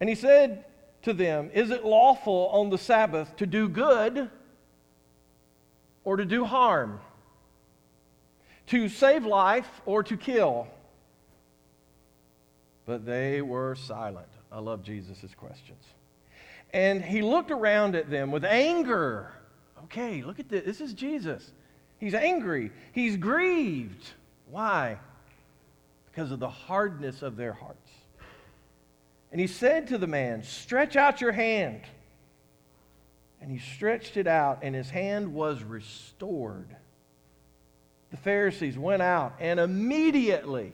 And 0.00 0.08
he 0.08 0.16
said 0.16 0.64
to 1.02 1.12
them, 1.12 1.50
Is 1.54 1.70
it 1.70 1.84
lawful 1.84 2.48
on 2.52 2.70
the 2.70 2.78
Sabbath 2.78 3.36
to 3.36 3.46
do 3.46 3.68
good 3.68 4.30
or 6.04 6.16
to 6.16 6.24
do 6.24 6.44
harm? 6.44 7.00
To 8.68 8.88
save 8.88 9.24
life 9.24 9.68
or 9.86 10.02
to 10.02 10.16
kill? 10.16 10.66
But 12.86 13.06
they 13.06 13.42
were 13.42 13.76
silent. 13.76 14.28
I 14.50 14.58
love 14.58 14.82
Jesus' 14.82 15.34
questions. 15.36 15.84
And 16.72 17.04
he 17.04 17.22
looked 17.22 17.50
around 17.50 17.94
at 17.96 18.10
them 18.10 18.30
with 18.30 18.44
anger. 18.44 19.30
Okay, 19.84 20.22
look 20.22 20.40
at 20.40 20.48
this. 20.48 20.64
This 20.64 20.80
is 20.80 20.94
Jesus. 20.94 21.52
He's 21.98 22.14
angry. 22.14 22.72
He's 22.92 23.16
grieved. 23.16 24.10
Why? 24.50 24.98
Because 26.10 26.32
of 26.32 26.40
the 26.40 26.48
hardness 26.48 27.22
of 27.22 27.36
their 27.36 27.52
hearts. 27.52 27.90
And 29.30 29.40
he 29.40 29.46
said 29.46 29.88
to 29.88 29.98
the 29.98 30.06
man, 30.06 30.42
Stretch 30.42 30.96
out 30.96 31.20
your 31.20 31.32
hand. 31.32 31.82
And 33.40 33.50
he 33.50 33.58
stretched 33.58 34.16
it 34.16 34.26
out, 34.26 34.60
and 34.62 34.74
his 34.74 34.88
hand 34.88 35.34
was 35.34 35.62
restored. 35.62 36.76
The 38.10 38.16
Pharisees 38.18 38.78
went 38.78 39.02
out, 39.02 39.34
and 39.40 39.58
immediately, 39.58 40.72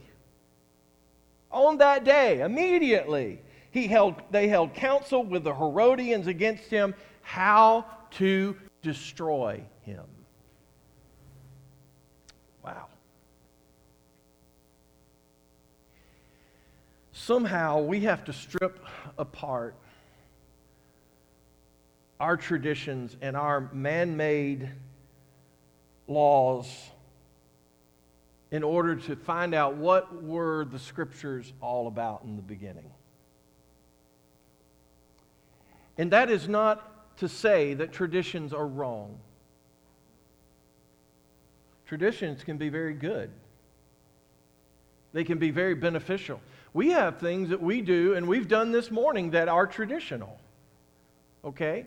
on 1.50 1.78
that 1.78 2.04
day, 2.04 2.40
immediately, 2.40 3.40
he 3.70 3.86
held, 3.86 4.14
they 4.30 4.48
held 4.48 4.74
counsel 4.74 5.22
with 5.22 5.44
the 5.44 5.54
Herodians 5.54 6.26
against 6.26 6.70
him 6.70 6.94
how 7.22 7.84
to 8.12 8.56
destroy 8.82 9.62
him. 9.82 10.04
Wow. 12.64 12.86
somehow 17.28 17.78
we 17.78 18.00
have 18.00 18.24
to 18.24 18.32
strip 18.32 18.82
apart 19.18 19.74
our 22.18 22.38
traditions 22.38 23.16
and 23.20 23.36
our 23.36 23.68
man 23.74 24.16
made 24.16 24.70
laws 26.06 26.66
in 28.50 28.62
order 28.62 28.96
to 28.96 29.14
find 29.14 29.54
out 29.54 29.76
what 29.76 30.22
were 30.22 30.64
the 30.72 30.78
scriptures 30.78 31.52
all 31.60 31.86
about 31.86 32.22
in 32.24 32.36
the 32.36 32.42
beginning. 32.42 32.90
And 35.98 36.12
that 36.12 36.30
is 36.30 36.48
not 36.48 37.16
to 37.18 37.28
say 37.28 37.74
that 37.74 37.92
traditions 37.92 38.54
are 38.54 38.66
wrong. 38.66 39.18
Traditions 41.86 42.44
can 42.44 42.56
be 42.56 42.68
very 42.68 42.94
good. 42.94 43.30
They 45.12 45.24
can 45.24 45.38
be 45.38 45.50
very 45.50 45.74
beneficial. 45.74 46.40
We 46.72 46.90
have 46.90 47.18
things 47.18 47.48
that 47.48 47.60
we 47.60 47.80
do, 47.80 48.14
and 48.14 48.28
we've 48.28 48.46
done 48.46 48.72
this 48.72 48.90
morning 48.90 49.32
that 49.32 49.48
are 49.48 49.66
traditional. 49.66 50.38
Okay? 51.44 51.86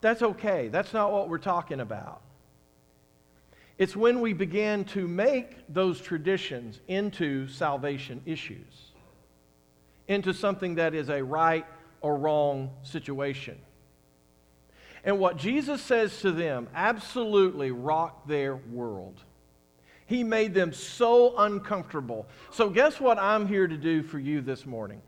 That's 0.00 0.20
okay. 0.20 0.68
That's 0.68 0.92
not 0.92 1.12
what 1.12 1.28
we're 1.28 1.38
talking 1.38 1.80
about. 1.80 2.20
It's 3.78 3.96
when 3.96 4.20
we 4.20 4.32
begin 4.32 4.84
to 4.86 5.08
make 5.08 5.56
those 5.68 6.00
traditions 6.00 6.80
into 6.88 7.48
salvation 7.48 8.20
issues, 8.26 8.91
into 10.08 10.32
something 10.32 10.76
that 10.76 10.94
is 10.94 11.08
a 11.08 11.22
right 11.22 11.66
or 12.00 12.16
wrong 12.16 12.70
situation. 12.82 13.58
And 15.04 15.18
what 15.18 15.36
Jesus 15.36 15.82
says 15.82 16.20
to 16.20 16.30
them 16.30 16.68
absolutely 16.74 17.70
rocked 17.70 18.28
their 18.28 18.56
world. 18.56 19.22
He 20.06 20.22
made 20.22 20.54
them 20.54 20.72
so 20.72 21.36
uncomfortable. 21.38 22.26
So, 22.50 22.68
guess 22.68 23.00
what 23.00 23.18
I'm 23.18 23.46
here 23.48 23.66
to 23.66 23.76
do 23.76 24.02
for 24.02 24.18
you 24.18 24.40
this 24.40 24.66
morning? 24.66 25.00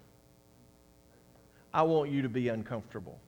I 1.73 1.83
want 1.83 2.11
you 2.11 2.23
to 2.23 2.29
be 2.29 2.49
uncomfortable. 2.49 3.19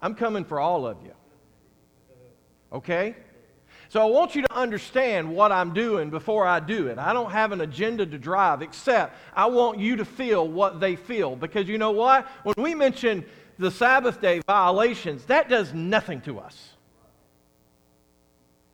I'm 0.00 0.14
coming 0.14 0.44
for 0.44 0.60
all 0.60 0.86
of 0.86 0.98
you. 1.02 1.12
Okay? 2.72 3.16
So 3.96 4.02
I 4.02 4.10
want 4.10 4.34
you 4.34 4.42
to 4.42 4.52
understand 4.54 5.34
what 5.34 5.50
I'm 5.50 5.72
doing 5.72 6.10
before 6.10 6.46
I 6.46 6.60
do 6.60 6.88
it. 6.88 6.98
I 6.98 7.14
don't 7.14 7.30
have 7.30 7.52
an 7.52 7.62
agenda 7.62 8.04
to 8.04 8.18
drive, 8.18 8.60
except 8.60 9.16
I 9.34 9.46
want 9.46 9.78
you 9.78 9.96
to 9.96 10.04
feel 10.04 10.46
what 10.46 10.80
they 10.80 10.96
feel. 10.96 11.34
Because 11.34 11.66
you 11.66 11.78
know 11.78 11.92
what? 11.92 12.28
When 12.42 12.56
we 12.58 12.74
mention 12.74 13.24
the 13.58 13.70
Sabbath 13.70 14.20
day 14.20 14.42
violations, 14.46 15.24
that 15.24 15.48
does 15.48 15.72
nothing 15.72 16.20
to 16.20 16.38
us. 16.40 16.74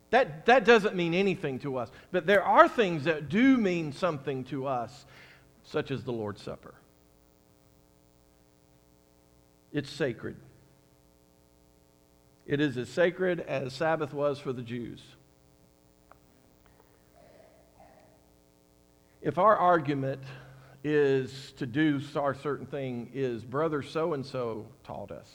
That, 0.09 0.45
that 0.47 0.65
doesn't 0.65 0.93
mean 0.93 1.13
anything 1.13 1.57
to 1.59 1.77
us. 1.77 1.89
But 2.11 2.25
there 2.25 2.43
are 2.43 2.67
things 2.67 3.05
that 3.05 3.29
do 3.29 3.55
mean 3.55 3.93
something 3.93 4.43
to 4.45 4.67
us, 4.67 5.05
such 5.63 5.89
as 5.89 6.03
the 6.03 6.11
Lord's 6.11 6.41
Supper. 6.41 6.73
It's 9.71 9.89
sacred. 9.89 10.35
It 12.53 12.61
is 12.61 12.77
as 12.77 12.87
sacred 12.87 13.39
as 13.39 13.73
Sabbath 13.73 14.13
was 14.13 14.37
for 14.37 14.53
the 14.53 14.61
Jews. 14.61 15.01
If 19.23 19.39
our 19.39 19.57
argument 19.57 20.21
is 20.83 21.53
to 21.53 21.65
do 21.65 21.99
our 22.15 22.35
certain 22.35 22.67
thing 22.67 23.09
is 23.11 23.43
brother 23.43 23.81
so 23.81 24.13
and 24.13 24.23
so 24.23 24.67
taught 24.83 25.09
us. 25.09 25.27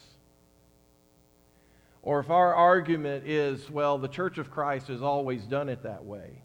Or 2.03 2.21
if 2.21 2.31
our 2.31 2.55
argument 2.55 3.27
is, 3.27 3.69
well, 3.69 3.99
the 3.99 4.07
Church 4.07 4.39
of 4.39 4.53
Christ 4.53 4.87
has 4.87 5.03
always 5.03 5.43
done 5.43 5.69
it 5.69 5.83
that 5.83 6.05
way, 6.05 6.41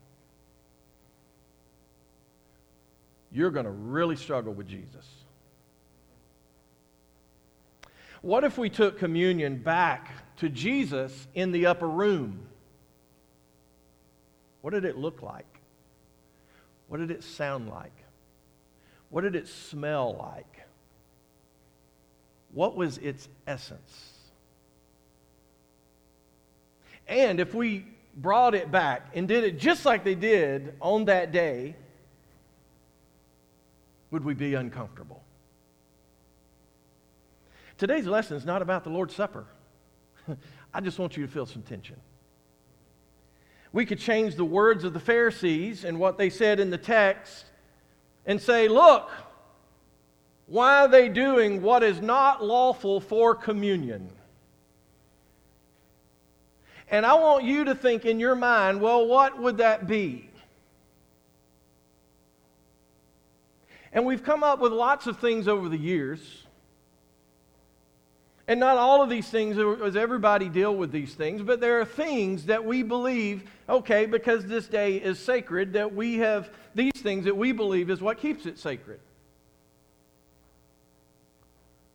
you're 3.31 3.51
going 3.51 3.65
to 3.65 3.71
really 3.71 4.15
struggle 4.15 4.53
with 4.53 4.67
Jesus. 4.67 5.05
What 8.23 8.43
if 8.43 8.57
we 8.57 8.71
took 8.71 8.97
communion 8.97 9.57
back 9.57 10.22
to 10.37 10.49
Jesus 10.49 11.27
in 11.33 11.51
the 11.51 11.67
upper 11.67 11.87
room? 11.87 12.47
What 14.61 14.73
did 14.73 14.85
it 14.85 14.97
look 14.97 15.21
like? 15.21 15.45
What 16.87 16.99
did 16.99 17.11
it 17.11 17.23
sound 17.23 17.69
like? 17.69 17.91
What 19.09 19.21
did 19.21 19.35
it 19.35 19.47
smell 19.47 20.15
like? 20.15 20.65
What 22.53 22.75
was 22.75 22.97
its 22.99 23.27
essence? 23.47 24.11
And 27.07 27.39
if 27.39 27.53
we 27.53 27.85
brought 28.15 28.55
it 28.55 28.71
back 28.71 29.07
and 29.13 29.27
did 29.27 29.43
it 29.43 29.59
just 29.59 29.85
like 29.85 30.03
they 30.03 30.15
did 30.15 30.75
on 30.79 31.05
that 31.05 31.31
day, 31.31 31.75
would 34.11 34.23
we 34.23 34.33
be 34.33 34.53
uncomfortable? 34.53 35.23
Today's 37.77 38.05
lesson 38.05 38.37
is 38.37 38.45
not 38.45 38.61
about 38.61 38.83
the 38.83 38.91
Lord's 38.91 39.15
Supper. 39.15 39.45
I 40.73 40.81
just 40.81 40.99
want 40.99 41.17
you 41.17 41.25
to 41.25 41.31
feel 41.31 41.45
some 41.45 41.61
tension. 41.61 41.97
We 43.71 43.85
could 43.85 43.99
change 43.99 44.35
the 44.35 44.45
words 44.45 44.83
of 44.83 44.93
the 44.93 44.99
Pharisees 44.99 45.83
and 45.83 45.99
what 45.99 46.17
they 46.17 46.29
said 46.29 46.59
in 46.59 46.69
the 46.69 46.77
text 46.77 47.45
and 48.25 48.39
say, 48.39 48.67
look, 48.67 49.09
why 50.45 50.81
are 50.81 50.87
they 50.87 51.09
doing 51.09 51.61
what 51.61 51.83
is 51.83 51.99
not 52.01 52.43
lawful 52.43 52.99
for 52.99 53.33
communion? 53.33 54.09
And 56.89 57.05
I 57.05 57.15
want 57.15 57.43
you 57.43 57.63
to 57.65 57.73
think 57.73 58.05
in 58.05 58.19
your 58.19 58.35
mind, 58.35 58.79
well, 58.79 59.07
what 59.07 59.41
would 59.41 59.57
that 59.57 59.87
be? 59.87 60.29
And 63.91 64.05
we've 64.05 64.23
come 64.23 64.43
up 64.43 64.59
with 64.59 64.71
lots 64.71 65.07
of 65.07 65.17
things 65.19 65.47
over 65.47 65.69
the 65.69 65.77
years. 65.77 66.45
And 68.47 68.59
not 68.59 68.77
all 68.77 69.01
of 69.01 69.09
these 69.09 69.29
things, 69.29 69.55
does 69.55 69.95
everybody 69.95 70.49
deal 70.49 70.75
with 70.75 70.91
these 70.91 71.13
things, 71.13 71.41
but 71.41 71.61
there 71.61 71.79
are 71.79 71.85
things 71.85 72.45
that 72.47 72.65
we 72.65 72.83
believe, 72.83 73.49
okay, 73.69 74.05
because 74.05 74.45
this 74.45 74.67
day 74.67 74.97
is 74.97 75.17
sacred, 75.17 75.73
that 75.73 75.95
we 75.95 76.15
have 76.17 76.49
these 76.75 76.91
things 76.97 77.23
that 77.25 77.37
we 77.37 77.53
believe 77.53 77.89
is 77.89 78.01
what 78.01 78.19
keeps 78.19 78.45
it 78.45 78.59
sacred. 78.59 78.99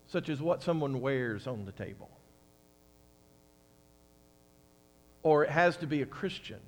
Such 0.07 0.31
as 0.31 0.41
what 0.41 0.63
someone 0.63 1.03
wears 1.03 1.47
on 1.47 1.67
the 1.67 1.73
table. 1.73 2.09
Or 5.23 5.45
it 5.45 5.51
has 5.51 5.77
to 5.79 5.87
be 5.87 6.01
a 6.01 6.07
Christian 6.07 6.61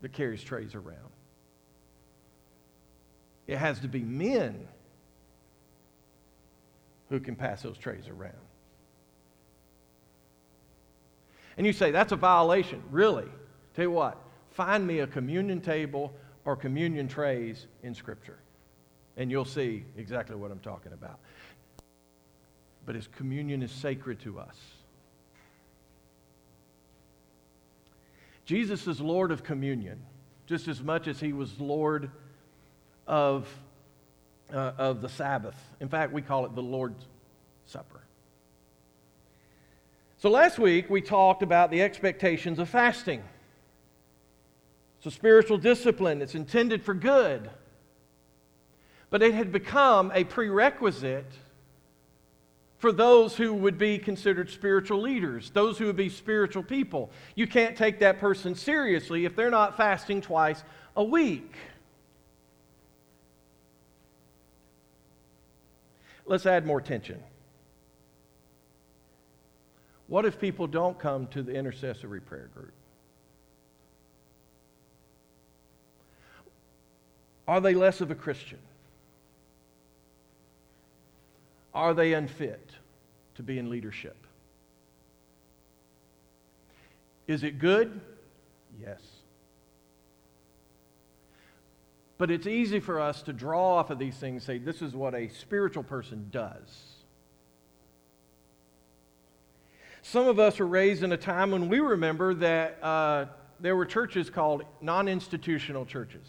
that 0.00 0.12
carries 0.12 0.42
trays 0.42 0.74
around. 0.74 0.98
It 3.46 3.58
has 3.58 3.78
to 3.80 3.88
be 3.88 4.00
men 4.00 4.66
who 7.12 7.20
can 7.20 7.36
pass 7.36 7.62
those 7.62 7.78
trays 7.78 8.08
around. 8.08 8.32
And 11.56 11.66
you 11.66 11.72
say, 11.72 11.90
that's 11.90 12.12
a 12.12 12.16
violation. 12.16 12.82
Really? 12.90 13.28
Tell 13.74 13.84
you 13.84 13.90
what, 13.90 14.16
find 14.50 14.86
me 14.86 15.00
a 15.00 15.06
communion 15.06 15.60
table 15.60 16.14
or 16.44 16.56
communion 16.56 17.08
trays 17.08 17.66
in 17.82 17.94
Scripture, 17.94 18.38
and 19.16 19.30
you'll 19.30 19.44
see 19.44 19.84
exactly 19.96 20.36
what 20.36 20.50
I'm 20.50 20.60
talking 20.60 20.92
about. 20.92 21.20
But 22.86 22.94
His 22.94 23.06
communion 23.06 23.62
is 23.62 23.70
sacred 23.70 24.18
to 24.20 24.40
us. 24.40 24.56
Jesus 28.44 28.86
is 28.86 29.00
Lord 29.00 29.30
of 29.30 29.44
communion 29.44 30.02
just 30.46 30.66
as 30.66 30.82
much 30.82 31.06
as 31.06 31.20
He 31.20 31.32
was 31.32 31.60
Lord 31.60 32.10
of 33.06 33.46
uh, 34.52 34.72
of 34.78 35.00
the 35.00 35.08
Sabbath. 35.08 35.56
In 35.80 35.88
fact, 35.88 36.12
we 36.12 36.22
call 36.22 36.44
it 36.46 36.54
the 36.54 36.62
Lord's 36.62 37.04
Supper. 37.66 38.02
So 40.18 40.30
last 40.30 40.58
week 40.58 40.88
we 40.88 41.00
talked 41.00 41.42
about 41.42 41.70
the 41.70 41.82
expectations 41.82 42.58
of 42.58 42.68
fasting. 42.68 43.22
It's 44.98 45.06
a 45.06 45.10
spiritual 45.10 45.58
discipline, 45.58 46.22
it's 46.22 46.36
intended 46.36 46.84
for 46.84 46.94
good. 46.94 47.50
But 49.10 49.22
it 49.22 49.34
had 49.34 49.50
become 49.50 50.12
a 50.14 50.24
prerequisite 50.24 51.32
for 52.78 52.92
those 52.92 53.36
who 53.36 53.52
would 53.52 53.78
be 53.78 53.98
considered 53.98 54.50
spiritual 54.50 55.00
leaders, 55.00 55.50
those 55.50 55.78
who 55.78 55.86
would 55.86 55.96
be 55.96 56.08
spiritual 56.08 56.62
people. 56.62 57.10
You 57.34 57.46
can't 57.46 57.76
take 57.76 57.98
that 58.00 58.18
person 58.18 58.54
seriously 58.54 59.24
if 59.24 59.36
they're 59.36 59.50
not 59.50 59.76
fasting 59.76 60.20
twice 60.20 60.62
a 60.96 61.04
week. 61.04 61.54
Let's 66.26 66.46
add 66.46 66.64
more 66.64 66.80
tension. 66.80 67.22
What 70.06 70.24
if 70.24 70.38
people 70.38 70.66
don't 70.66 70.98
come 70.98 71.26
to 71.28 71.42
the 71.42 71.54
intercessory 71.54 72.20
prayer 72.20 72.50
group? 72.54 72.72
Are 77.48 77.60
they 77.60 77.74
less 77.74 78.00
of 78.00 78.10
a 78.10 78.14
Christian? 78.14 78.58
Are 81.74 81.94
they 81.94 82.12
unfit 82.12 82.70
to 83.36 83.42
be 83.42 83.58
in 83.58 83.70
leadership? 83.70 84.16
Is 87.26 87.42
it 87.42 87.58
good? 87.58 88.00
Yes. 88.80 89.00
But 92.22 92.30
it's 92.30 92.46
easy 92.46 92.78
for 92.78 93.00
us 93.00 93.20
to 93.22 93.32
draw 93.32 93.78
off 93.78 93.90
of 93.90 93.98
these 93.98 94.14
things, 94.14 94.44
say, 94.44 94.58
this 94.58 94.80
is 94.80 94.94
what 94.94 95.12
a 95.12 95.26
spiritual 95.30 95.82
person 95.82 96.28
does. 96.30 96.92
Some 100.02 100.28
of 100.28 100.38
us 100.38 100.60
were 100.60 100.68
raised 100.68 101.02
in 101.02 101.10
a 101.10 101.16
time 101.16 101.50
when 101.50 101.68
we 101.68 101.80
remember 101.80 102.32
that 102.34 102.78
uh, 102.80 103.24
there 103.58 103.74
were 103.74 103.84
churches 103.84 104.30
called 104.30 104.62
non 104.80 105.08
institutional 105.08 105.84
churches. 105.84 106.24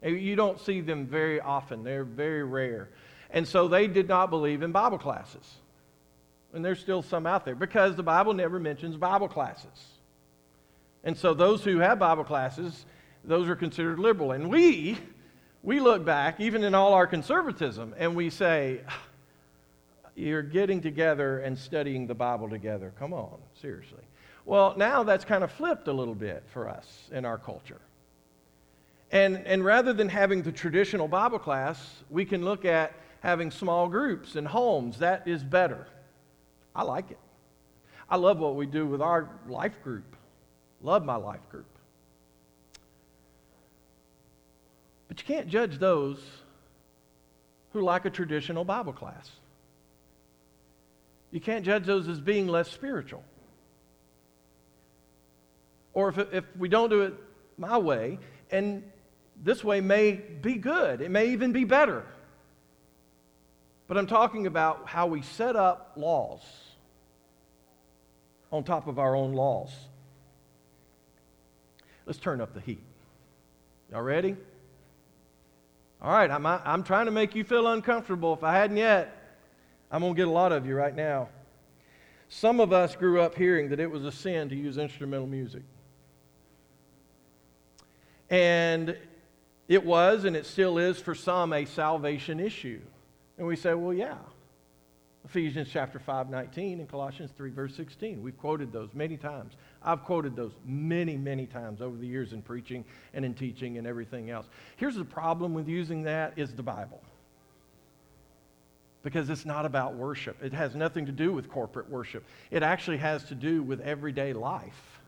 You 0.00 0.36
don't 0.36 0.60
see 0.60 0.80
them 0.80 1.08
very 1.08 1.40
often, 1.40 1.82
they're 1.82 2.04
very 2.04 2.44
rare. 2.44 2.90
And 3.28 3.44
so 3.48 3.66
they 3.66 3.88
did 3.88 4.06
not 4.06 4.30
believe 4.30 4.62
in 4.62 4.70
Bible 4.70 4.98
classes. 4.98 5.56
And 6.52 6.64
there's 6.64 6.78
still 6.78 7.02
some 7.02 7.26
out 7.26 7.44
there 7.44 7.56
because 7.56 7.96
the 7.96 8.04
Bible 8.04 8.32
never 8.32 8.60
mentions 8.60 8.96
Bible 8.96 9.26
classes. 9.26 9.88
And 11.02 11.18
so 11.18 11.34
those 11.34 11.64
who 11.64 11.78
have 11.78 11.98
Bible 11.98 12.22
classes, 12.22 12.86
those 13.24 13.48
are 13.48 13.56
considered 13.56 13.98
liberal. 13.98 14.30
And 14.30 14.48
we, 14.48 14.98
we 15.62 15.80
look 15.80 16.04
back, 16.04 16.40
even 16.40 16.64
in 16.64 16.74
all 16.74 16.92
our 16.94 17.06
conservatism, 17.06 17.94
and 17.96 18.16
we 18.16 18.30
say, 18.30 18.80
you're 20.14 20.42
getting 20.42 20.80
together 20.80 21.38
and 21.38 21.56
studying 21.56 22.06
the 22.06 22.14
Bible 22.14 22.48
together. 22.48 22.92
Come 22.98 23.12
on, 23.12 23.38
seriously. 23.60 24.02
Well, 24.44 24.74
now 24.76 25.04
that's 25.04 25.24
kind 25.24 25.44
of 25.44 25.52
flipped 25.52 25.88
a 25.88 25.92
little 25.92 26.14
bit 26.14 26.42
for 26.52 26.68
us 26.68 27.08
in 27.12 27.24
our 27.24 27.38
culture. 27.38 27.80
And, 29.12 29.36
and 29.46 29.64
rather 29.64 29.92
than 29.92 30.08
having 30.08 30.42
the 30.42 30.52
traditional 30.52 31.06
Bible 31.06 31.38
class, 31.38 32.02
we 32.10 32.24
can 32.24 32.44
look 32.44 32.64
at 32.64 32.94
having 33.20 33.50
small 33.50 33.88
groups 33.88 34.34
and 34.36 34.46
homes. 34.46 34.98
That 34.98 35.28
is 35.28 35.44
better. 35.44 35.86
I 36.74 36.82
like 36.82 37.10
it. 37.10 37.18
I 38.10 38.16
love 38.16 38.38
what 38.38 38.56
we 38.56 38.66
do 38.66 38.86
with 38.86 39.00
our 39.00 39.28
life 39.48 39.82
group. 39.84 40.16
Love 40.82 41.04
my 41.04 41.16
life 41.16 41.48
group. 41.50 41.66
But 45.12 45.20
you 45.20 45.26
can't 45.26 45.48
judge 45.48 45.78
those 45.78 46.16
who 47.74 47.82
like 47.82 48.06
a 48.06 48.10
traditional 48.10 48.64
Bible 48.64 48.94
class. 48.94 49.30
You 51.30 51.38
can't 51.38 51.66
judge 51.66 51.84
those 51.84 52.08
as 52.08 52.18
being 52.18 52.48
less 52.48 52.70
spiritual. 52.70 53.22
Or 55.92 56.08
if, 56.08 56.18
if 56.32 56.44
we 56.56 56.70
don't 56.70 56.88
do 56.88 57.02
it 57.02 57.14
my 57.58 57.76
way, 57.76 58.20
and 58.50 58.90
this 59.36 59.62
way 59.62 59.82
may 59.82 60.12
be 60.12 60.54
good, 60.54 61.02
it 61.02 61.10
may 61.10 61.32
even 61.32 61.52
be 61.52 61.64
better. 61.64 62.06
But 63.88 63.98
I'm 63.98 64.06
talking 64.06 64.46
about 64.46 64.86
how 64.86 65.08
we 65.08 65.20
set 65.20 65.56
up 65.56 65.92
laws 65.94 66.40
on 68.50 68.64
top 68.64 68.86
of 68.86 68.98
our 68.98 69.14
own 69.14 69.34
laws. 69.34 69.74
Let's 72.06 72.18
turn 72.18 72.40
up 72.40 72.54
the 72.54 72.62
heat. 72.62 72.82
Y'all 73.90 74.00
ready? 74.00 74.38
All 76.02 76.10
right, 76.10 76.28
I'm, 76.28 76.44
I'm 76.44 76.82
trying 76.82 77.06
to 77.06 77.12
make 77.12 77.36
you 77.36 77.44
feel 77.44 77.68
uncomfortable. 77.68 78.34
If 78.34 78.42
I 78.42 78.54
hadn't 78.54 78.76
yet, 78.76 79.38
I'm 79.88 80.00
going 80.00 80.14
to 80.14 80.16
get 80.16 80.26
a 80.26 80.32
lot 80.32 80.50
of 80.50 80.66
you 80.66 80.74
right 80.74 80.94
now. 80.94 81.28
Some 82.28 82.58
of 82.58 82.72
us 82.72 82.96
grew 82.96 83.20
up 83.20 83.36
hearing 83.36 83.68
that 83.68 83.78
it 83.78 83.88
was 83.88 84.04
a 84.04 84.10
sin 84.10 84.48
to 84.48 84.56
use 84.56 84.78
instrumental 84.78 85.28
music. 85.28 85.62
And 88.30 88.96
it 89.68 89.84
was, 89.84 90.24
and 90.24 90.34
it 90.34 90.46
still 90.46 90.76
is 90.76 90.98
for 90.98 91.14
some, 91.14 91.52
a 91.52 91.66
salvation 91.66 92.40
issue. 92.40 92.80
And 93.38 93.46
we 93.46 93.54
say, 93.54 93.74
well, 93.74 93.94
yeah. 93.94 94.16
Ephesians 95.24 95.68
chapter 95.70 96.00
5, 96.00 96.30
19 96.30 96.80
and 96.80 96.88
Colossians 96.88 97.30
3, 97.36 97.50
verse 97.50 97.76
16. 97.76 98.20
We've 98.22 98.36
quoted 98.36 98.72
those 98.72 98.88
many 98.92 99.16
times. 99.16 99.52
I've 99.84 100.04
quoted 100.04 100.36
those 100.36 100.52
many, 100.64 101.16
many 101.16 101.46
times 101.46 101.80
over 101.80 101.96
the 101.96 102.06
years 102.06 102.32
in 102.32 102.42
preaching 102.42 102.84
and 103.14 103.24
in 103.24 103.34
teaching 103.34 103.78
and 103.78 103.86
everything 103.86 104.30
else. 104.30 104.46
Here's 104.76 104.96
the 104.96 105.04
problem 105.04 105.54
with 105.54 105.68
using 105.68 106.02
that 106.04 106.34
is 106.36 106.52
the 106.52 106.62
Bible 106.62 107.00
because 109.02 109.28
it's 109.30 109.44
not 109.44 109.64
about 109.64 109.94
worship. 109.94 110.42
It 110.42 110.52
has 110.52 110.74
nothing 110.74 111.06
to 111.06 111.12
do 111.12 111.32
with 111.32 111.48
corporate 111.48 111.90
worship, 111.90 112.24
it 112.50 112.62
actually 112.62 112.98
has 112.98 113.24
to 113.24 113.34
do 113.34 113.62
with 113.62 113.80
everyday 113.80 114.32
life. 114.32 115.00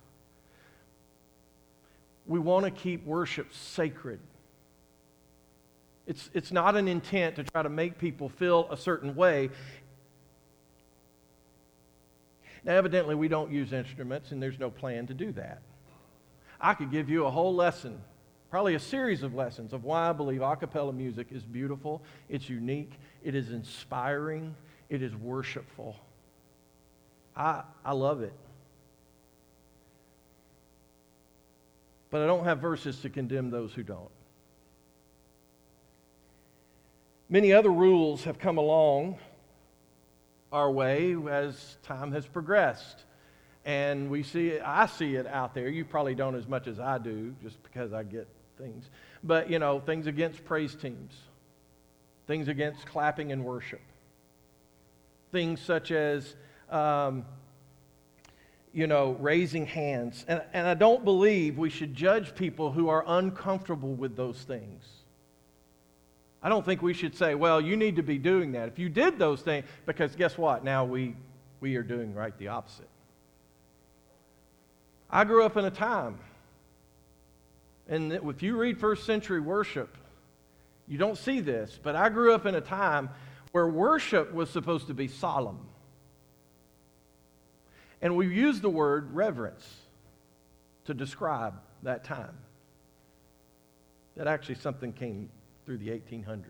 We 2.27 2.39
want 2.39 2.65
to 2.65 2.71
keep 2.71 3.05
worship 3.05 3.53
sacred. 3.53 4.19
It's, 6.07 6.29
it's 6.35 6.53
not 6.53 6.77
an 6.77 6.87
intent 6.87 7.37
to 7.37 7.45
try 7.45 7.63
to 7.63 7.69
make 7.69 7.99
people 7.99 8.29
feel 8.29 8.67
a 8.71 8.77
certain 8.77 9.15
way. 9.15 9.51
Now, 12.65 12.73
evidently, 12.75 13.15
we 13.15 13.29
don't 13.29 13.51
use 13.51 13.73
instruments, 13.73 14.33
and 14.33 14.43
there's 14.43 14.59
no 14.59 14.71
plan 14.71 15.07
to 15.09 15.15
do 15.15 15.33
that. 15.33 15.61
I 16.61 16.75
could 16.75 16.91
give 16.91 17.11
you 17.11 17.27
a 17.27 17.31
whole 17.31 17.55
lesson 17.55 18.01
probably 18.55 18.77
a 18.77 18.79
series 18.79 19.25
of 19.25 19.35
lessons 19.35 19.73
of 19.73 19.83
why 19.83 20.09
I 20.09 20.13
believe 20.13 20.41
a 20.41 20.55
cappella 20.55 20.93
music 20.93 21.27
is 21.33 21.43
beautiful, 21.43 22.01
it's 22.29 22.49
unique, 22.49 22.93
it 23.25 23.35
is 23.35 23.51
inspiring, 23.51 24.55
it 24.89 25.03
is 25.03 25.13
worshipful. 25.17 25.97
I, 27.37 27.65
I 27.85 27.95
love 27.95 28.23
it. 28.23 28.33
But 32.11 32.23
I 32.23 32.29
don't 32.29 32.45
have 32.45 32.61
verses 32.61 33.01
to 33.01 33.11
condemn 33.11 33.51
those 33.51 33.73
who 33.73 33.83
don't. 33.83 34.09
Many 37.29 37.53
other 37.53 37.73
rules 37.73 38.23
have 38.23 38.39
come 38.39 38.59
along 38.59 39.19
our 40.55 40.71
way 40.71 41.17
as 41.29 41.77
time 41.83 42.13
has 42.13 42.25
progressed. 42.27 43.03
And 43.65 44.09
we 44.09 44.23
see 44.23 44.51
it, 44.51 44.63
I 44.65 44.87
see 44.87 45.17
it 45.17 45.27
out 45.27 45.53
there. 45.53 45.69
You 45.69 45.85
probably 45.85 46.15
don't 46.15 46.37
as 46.37 46.47
much 46.47 46.69
as 46.69 46.79
I 46.79 46.99
do, 46.99 47.35
just 47.43 47.61
because 47.65 47.93
I 47.93 48.05
get 48.05 48.29
things. 48.57 48.89
But, 49.25 49.51
you 49.51 49.59
know, 49.59 49.81
things 49.81 50.07
against 50.07 50.45
praise 50.45 50.77
teams, 50.77 51.13
things 52.29 52.47
against 52.47 52.87
clapping 52.87 53.33
and 53.33 53.45
worship, 53.45 53.81
things 55.33 55.61
such 55.61 55.91
as, 55.91 56.37
um, 56.71 57.25
you 58.73 58.87
know, 58.87 59.17
raising 59.19 59.67
hands. 59.67 60.25
And, 60.29 60.41
and 60.53 60.69
I 60.69 60.75
don't 60.75 61.05
believe 61.05 61.59
we 61.59 61.71
should 61.71 61.95
judge 61.95 62.37
people 62.37 62.71
who 62.71 62.89
are 62.91 63.03
uncomfortable 63.05 63.95
with 63.95 64.15
those 64.15 64.39
things. 64.39 64.85
I 66.45 66.49
don't 66.49 66.65
think 66.65 66.83
we 66.83 66.95
should 66.95 67.17
say, 67.17 67.35
well, 67.35 67.61
you 67.61 67.77
need 67.77 67.97
to 67.97 68.03
be 68.03 68.19
doing 68.19 68.53
that. 68.53 68.69
If 68.69 68.79
you 68.79 68.89
did 68.89 69.19
those 69.19 69.41
things, 69.41 69.67
because 69.87 70.15
guess 70.15 70.39
what? 70.39 70.63
Now 70.63 70.85
we, 70.85 71.17
we 71.59 71.75
are 71.75 71.83
doing 71.83 72.15
right 72.15 72.37
the 72.39 72.49
opposite. 72.49 72.89
I 75.11 75.25
grew 75.25 75.45
up 75.45 75.57
in 75.57 75.65
a 75.65 75.71
time 75.71 76.19
and 77.89 78.13
if 78.13 78.43
you 78.43 78.57
read 78.57 78.79
first 78.79 79.05
century 79.05 79.41
worship, 79.41 79.97
you 80.89 80.99
don't 80.99 81.19
see 81.19 81.41
this, 81.41 81.79
but 81.83 81.97
I 81.97 82.09
grew 82.09 82.35
up 82.35 82.47
in 82.47 82.55
a 82.55 82.61
time 82.61 83.11
where 83.53 83.69
worship 83.69 84.33
was 84.33 84.51
supposed 84.51 84.87
to 84.89 84.95
be 84.95 85.09
solemn. 85.09 85.61
And 88.01 88.17
we 88.17 88.29
use 88.29 88.61
the 88.61 88.71
word 88.71 89.15
reverence 89.15 89.67
to 90.87 90.95
describe 90.95 91.55
that 91.83 92.05
time. 92.05 92.37
That 94.17 94.27
actually 94.27 94.57
something 94.57 94.93
came 94.93 95.31
through 95.65 95.79
the 95.79 95.89
1800s. 95.89 96.45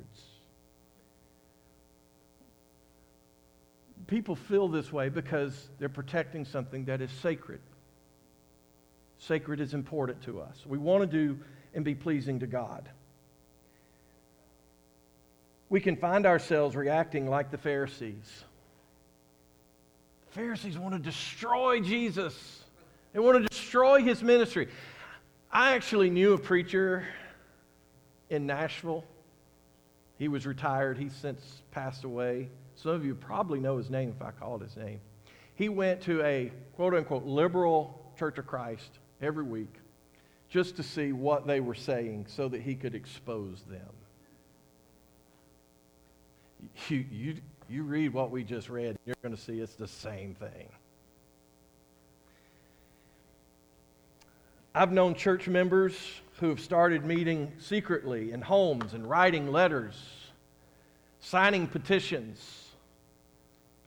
People 4.06 4.36
feel 4.36 4.68
this 4.68 4.92
way 4.92 5.08
because 5.08 5.68
they're 5.78 5.88
protecting 5.88 6.44
something 6.44 6.84
that 6.84 7.00
is 7.00 7.10
sacred. 7.22 7.60
Sacred 9.18 9.60
is 9.60 9.72
important 9.72 10.22
to 10.22 10.40
us. 10.40 10.66
We 10.66 10.76
want 10.76 11.02
to 11.02 11.06
do 11.06 11.38
and 11.74 11.84
be 11.84 11.94
pleasing 11.94 12.40
to 12.40 12.46
God. 12.46 12.88
We 15.70 15.80
can 15.80 15.96
find 15.96 16.26
ourselves 16.26 16.76
reacting 16.76 17.28
like 17.28 17.50
the 17.50 17.58
Pharisees. 17.58 18.44
The 20.26 20.40
Pharisees 20.40 20.78
want 20.78 20.94
to 20.94 21.00
destroy 21.00 21.80
Jesus, 21.80 22.64
they 23.12 23.20
want 23.20 23.42
to 23.42 23.48
destroy 23.48 24.02
his 24.02 24.22
ministry. 24.22 24.68
I 25.50 25.74
actually 25.74 26.10
knew 26.10 26.34
a 26.34 26.38
preacher 26.38 27.06
in 28.30 28.46
Nashville. 28.46 29.04
He 30.18 30.28
was 30.28 30.46
retired, 30.46 30.96
he's 30.96 31.14
since 31.14 31.62
passed 31.70 32.04
away. 32.04 32.48
Some 32.76 32.92
of 32.92 33.04
you 33.04 33.14
probably 33.14 33.60
know 33.60 33.76
his 33.76 33.90
name 33.90 34.12
if 34.14 34.22
I 34.22 34.30
called 34.30 34.62
his 34.62 34.76
name. 34.76 35.00
He 35.54 35.68
went 35.68 36.00
to 36.02 36.22
a 36.22 36.52
quote 36.76 36.94
unquote 36.94 37.24
liberal 37.24 38.12
Church 38.18 38.38
of 38.38 38.46
Christ 38.46 38.98
every 39.20 39.44
week 39.44 39.74
just 40.48 40.76
to 40.76 40.82
see 40.82 41.12
what 41.12 41.46
they 41.46 41.60
were 41.60 41.74
saying 41.74 42.26
so 42.28 42.48
that 42.48 42.60
he 42.60 42.74
could 42.74 42.94
expose 42.94 43.62
them. 43.62 43.80
You, 46.88 47.04
you, 47.10 47.36
you 47.68 47.82
read 47.82 48.12
what 48.12 48.30
we 48.30 48.44
just 48.44 48.68
read, 48.68 48.96
you're 49.04 49.16
going 49.22 49.34
to 49.34 49.40
see 49.40 49.60
it's 49.60 49.74
the 49.74 49.88
same 49.88 50.34
thing. 50.34 50.68
I've 54.74 54.92
known 54.92 55.14
church 55.14 55.46
members 55.46 55.96
who 56.40 56.48
have 56.48 56.60
started 56.60 57.04
meeting 57.04 57.52
secretly 57.58 58.32
in 58.32 58.40
homes 58.40 58.94
and 58.94 59.08
writing 59.08 59.52
letters, 59.52 59.94
signing 61.20 61.66
petitions 61.66 62.64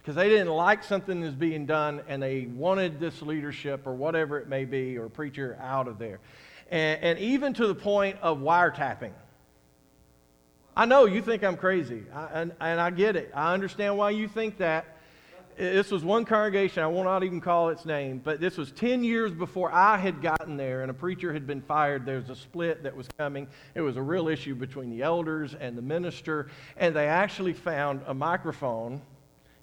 because 0.07 0.15
they 0.15 0.29
didn't 0.29 0.47
like 0.47 0.86
something 0.86 1.19
that's 1.19 1.36
being 1.36 1.65
done 1.65 2.01
and 2.07 2.23
they 2.23 2.45
wanted 2.45 2.97
this 2.97 3.21
leadership 3.21 3.86
or 3.86 3.93
whatever 3.93 4.39
it 4.39 4.47
may 4.47 4.63
be 4.63 4.97
or 4.97 5.10
preacher 5.10 5.57
out 5.62 5.86
of 5.86 5.99
there. 5.99 6.19
And, 6.71 7.03
and 7.03 7.19
even 7.19 7.53
to 7.55 7.67
the 7.67 7.75
point 7.75 8.17
of 8.21 8.38
wiretapping. 8.38 9.12
I 10.77 10.86
know 10.86 11.07
you 11.07 11.21
think 11.21 11.43
I'm 11.43 11.57
crazy, 11.57 12.03
I, 12.13 12.27
and, 12.36 12.53
and 12.62 12.79
I 12.79 12.89
get 12.89 13.17
it. 13.17 13.31
I 13.33 13.53
understand 13.53 13.97
why 13.97 14.12
you 14.12 14.29
think 14.29 14.60
that. 14.60 14.96
This 15.58 15.89
was 15.89 16.04
one 16.04 16.24
congregation, 16.24 16.84
I 16.84 16.88
will 16.88 17.04
not 17.04 17.24
even 17.24 17.41
call 17.41 17.70
its 17.70 17.84
name, 17.84 18.22
but 18.24 18.39
this 18.39 18.58
was 18.58 18.72
10 18.74 19.04
years 19.04 19.32
before 19.32 19.72
I 19.74 19.98
had 19.98 20.22
gotten 20.22 20.56
there 20.56 20.84
and 20.84 20.91
a 20.91 20.93
preacher 20.93 21.34
had 21.34 21.48
been 21.48 21.62
fired. 21.62 22.06
There 22.06 22.17
was 22.17 22.30
a 22.30 22.36
split 22.36 22.84
that 22.84 22.96
was 22.96 23.08
coming. 23.17 23.48
It 23.74 23.82
was 23.82 23.98
a 23.98 24.02
real 24.02 24.28
issue 24.28 24.54
between 24.54 24.91
the 24.91 25.02
elders 25.02 25.56
and 25.60 25.76
the 25.76 25.82
minister, 25.82 26.52
and 26.78 26.96
they 26.96 27.08
actually 27.08 27.54
found 27.54 28.02
a 28.06 28.13
microphone 28.13 29.02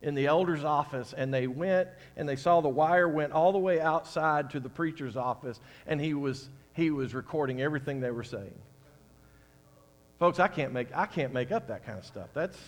in 0.03 0.17
the 0.17 0.27
elder's 0.27 0.65
office 0.65 1.15
and 1.17 1.33
they 1.33 1.47
went 1.47 1.89
and 2.17 2.29
they 2.29 2.37
saw 2.37 2.61
the 2.61 2.69
wire 2.69 3.09
went 3.09 3.33
all 3.33 3.53
the 3.53 3.59
way 3.59 3.81
outside 3.81 4.51
to 4.51 4.61
the 4.61 4.69
preacher's 4.69 5.17
office 5.17 5.61
and 5.87 5.99
he 5.99 6.13
was 6.13 6.51
he 6.75 6.91
was 6.91 7.15
recording 7.15 7.63
everything 7.63 8.01
they 8.01 8.11
were 8.11 8.23
saying 8.23 8.55
folks 10.19 10.39
i 10.39 10.47
can't 10.47 10.75
make 10.75 10.89
i 10.95 11.07
can't 11.07 11.33
make 11.33 11.51
up 11.51 11.67
that 11.69 11.87
kind 11.87 11.99
of 11.99 12.05
stuff 12.05 12.29
that's 12.35 12.59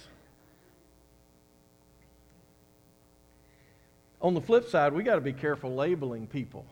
on 4.21 4.35
the 4.35 4.41
flip 4.41 4.69
side 4.69 4.93
we 4.93 5.03
got 5.03 5.17
to 5.17 5.21
be 5.21 5.33
careful 5.33 5.75
labeling 5.75 6.27
people 6.27 6.65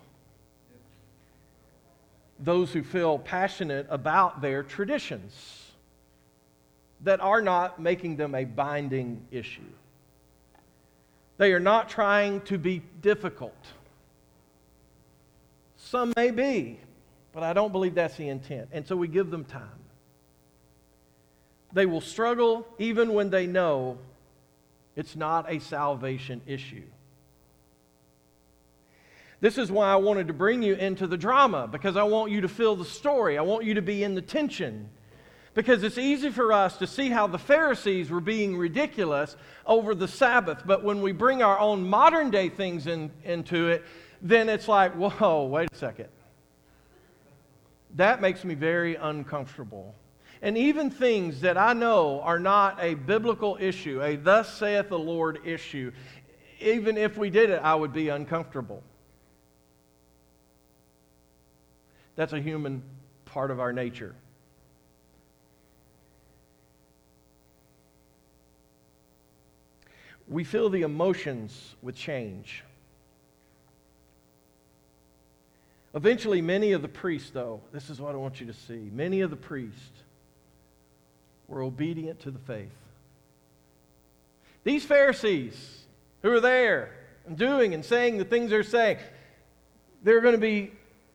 those 2.40 2.72
who 2.72 2.82
feel 2.82 3.18
passionate 3.18 3.86
about 3.90 4.40
their 4.40 4.62
traditions 4.62 5.62
that 7.02 7.20
are 7.20 7.40
not 7.40 7.80
making 7.80 8.16
them 8.16 8.34
a 8.34 8.44
binding 8.44 9.24
issue 9.30 9.62
they 11.36 11.52
are 11.52 11.60
not 11.60 11.88
trying 11.88 12.40
to 12.42 12.58
be 12.58 12.82
difficult. 13.00 13.56
Some 15.76 16.12
may 16.16 16.30
be, 16.30 16.78
but 17.32 17.42
I 17.42 17.52
don't 17.52 17.72
believe 17.72 17.94
that's 17.94 18.16
the 18.16 18.28
intent. 18.28 18.68
And 18.72 18.86
so 18.86 18.96
we 18.96 19.08
give 19.08 19.30
them 19.30 19.44
time. 19.44 19.68
They 21.72 21.86
will 21.86 22.00
struggle 22.00 22.66
even 22.78 23.14
when 23.14 23.30
they 23.30 23.46
know 23.46 23.98
it's 24.94 25.16
not 25.16 25.50
a 25.50 25.58
salvation 25.58 26.40
issue. 26.46 26.84
This 29.44 29.58
is 29.58 29.70
why 29.70 29.92
I 29.92 29.96
wanted 29.96 30.28
to 30.28 30.32
bring 30.32 30.62
you 30.62 30.72
into 30.72 31.06
the 31.06 31.18
drama, 31.18 31.68
because 31.70 31.98
I 31.98 32.02
want 32.04 32.32
you 32.32 32.40
to 32.40 32.48
feel 32.48 32.76
the 32.76 32.84
story. 32.86 33.36
I 33.36 33.42
want 33.42 33.66
you 33.66 33.74
to 33.74 33.82
be 33.82 34.02
in 34.02 34.14
the 34.14 34.22
tension 34.22 34.88
because 35.52 35.82
it's 35.82 35.98
easy 35.98 36.30
for 36.30 36.50
us 36.50 36.78
to 36.78 36.86
see 36.86 37.10
how 37.10 37.26
the 37.26 37.36
Pharisees 37.36 38.08
were 38.08 38.22
being 38.22 38.56
ridiculous 38.56 39.36
over 39.66 39.94
the 39.94 40.08
Sabbath. 40.08 40.62
But 40.64 40.82
when 40.82 41.02
we 41.02 41.12
bring 41.12 41.42
our 41.42 41.58
own 41.58 41.86
modern 41.86 42.30
day 42.30 42.48
things 42.48 42.86
in, 42.86 43.10
into 43.22 43.68
it, 43.68 43.84
then 44.22 44.48
it's 44.48 44.66
like, 44.66 44.94
whoa, 44.94 45.44
wait 45.44 45.68
a 45.70 45.76
second. 45.76 46.08
That 47.96 48.22
makes 48.22 48.46
me 48.46 48.54
very 48.54 48.94
uncomfortable. 48.94 49.94
And 50.40 50.56
even 50.56 50.88
things 50.88 51.42
that 51.42 51.58
I 51.58 51.74
know 51.74 52.22
are 52.22 52.38
not 52.38 52.78
a 52.80 52.94
biblical 52.94 53.58
issue, 53.60 54.02
a 54.02 54.16
thus 54.16 54.54
saith 54.54 54.88
the 54.88 54.98
Lord 54.98 55.40
issue, 55.44 55.92
even 56.60 56.96
if 56.96 57.18
we 57.18 57.28
did 57.28 57.50
it, 57.50 57.60
I 57.62 57.74
would 57.74 57.92
be 57.92 58.08
uncomfortable. 58.08 58.82
That's 62.16 62.32
a 62.32 62.40
human 62.40 62.82
part 63.24 63.50
of 63.50 63.60
our 63.60 63.72
nature. 63.72 64.14
we 70.28 70.44
feel 70.44 70.70
the 70.70 70.82
emotions 70.82 71.74
with 71.82 71.94
change. 71.94 72.62
Eventually, 75.94 76.42
many 76.42 76.72
of 76.72 76.82
the 76.82 76.88
priests, 76.88 77.30
though, 77.30 77.60
this 77.72 77.88
is 77.88 78.00
what 78.00 78.14
I 78.14 78.18
want 78.18 78.40
you 78.40 78.46
to 78.46 78.52
see 78.52 78.90
many 78.92 79.20
of 79.20 79.30
the 79.30 79.36
priests 79.36 80.02
were 81.46 81.62
obedient 81.62 82.20
to 82.20 82.30
the 82.30 82.38
faith. 82.38 82.72
These 84.64 84.84
Pharisees 84.84 85.84
who 86.22 86.32
are 86.32 86.40
there 86.40 86.90
and 87.26 87.36
doing 87.36 87.74
and 87.74 87.84
saying 87.84 88.18
the 88.18 88.24
things 88.24 88.50
they're 88.50 88.62
saying, 88.62 88.96
they're 90.02 90.22
going 90.22 90.34
to 90.34 90.40
be 90.40 90.72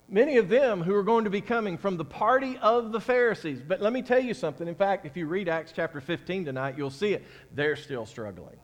many 0.10 0.38
of 0.38 0.50
them 0.50 0.82
who 0.82 0.94
are 0.96 1.04
going 1.04 1.24
to 1.24 1.30
be 1.30 1.42
coming 1.42 1.78
from 1.78 1.98
the 1.98 2.06
party 2.06 2.58
of 2.62 2.92
the 2.92 3.00
Pharisees. 3.00 3.62
But 3.66 3.82
let 3.82 3.94
me 3.94 4.02
tell 4.02 4.20
you 4.20 4.34
something. 4.34 4.68
In 4.68 4.76
fact, 4.76 5.06
if 5.06 5.16
you 5.16 5.28
read 5.28 5.48
Acts 5.48 5.72
chapter 5.76 6.02
15 6.02 6.46
tonight, 6.46 6.76
you'll 6.78 6.90
see 6.90 7.14
it. 7.14 7.24
They're 7.54 7.76
still 7.76 8.06
struggling. 8.06 8.58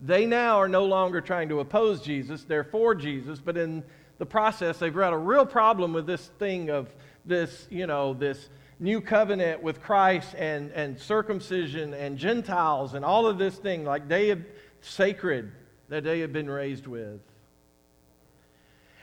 They 0.00 0.26
now 0.26 0.58
are 0.58 0.68
no 0.68 0.84
longer 0.84 1.20
trying 1.20 1.48
to 1.48 1.60
oppose 1.60 2.00
Jesus, 2.00 2.44
they're 2.44 2.64
for 2.64 2.94
Jesus, 2.94 3.40
but 3.40 3.56
in 3.56 3.82
the 4.18 4.26
process, 4.26 4.78
they've 4.78 4.94
got 4.94 5.12
a 5.12 5.18
real 5.18 5.46
problem 5.46 5.92
with 5.92 6.06
this 6.06 6.30
thing 6.38 6.70
of 6.70 6.94
this, 7.24 7.66
you 7.70 7.86
know, 7.86 8.14
this 8.14 8.48
new 8.78 9.00
covenant 9.00 9.62
with 9.62 9.82
Christ 9.82 10.34
and, 10.36 10.70
and 10.72 10.98
circumcision 10.98 11.94
and 11.94 12.16
Gentiles 12.16 12.94
and 12.94 13.04
all 13.04 13.26
of 13.26 13.38
this 13.38 13.56
thing, 13.56 13.84
like 13.84 14.08
they 14.08 14.28
have 14.28 14.42
sacred 14.80 15.50
that 15.88 16.04
they 16.04 16.20
have 16.20 16.32
been 16.32 16.48
raised 16.48 16.86
with. 16.86 17.20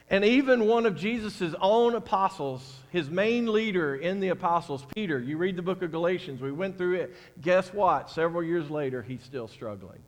And 0.10 0.24
even 0.24 0.68
one 0.68 0.86
of 0.86 0.96
Jesus' 0.96 1.56
own 1.60 1.96
apostles, 1.96 2.62
his 2.92 3.10
main 3.10 3.52
leader 3.52 3.96
in 3.96 4.20
the 4.20 4.30
apostles, 4.30 4.86
Peter, 4.94 5.20
you 5.20 5.38
read 5.38 5.56
the 5.56 5.64
book 5.64 5.82
of 5.82 5.92
Galatians, 5.92 6.42
we 6.42 6.52
went 6.52 6.78
through 6.78 6.96
it. 6.96 7.16
Guess 7.42 7.74
what? 7.74 8.12
Several 8.12 8.44
years 8.44 8.70
later, 8.70 9.02
he's 9.02 9.24
still 9.24 9.48
struggling. 9.48 10.00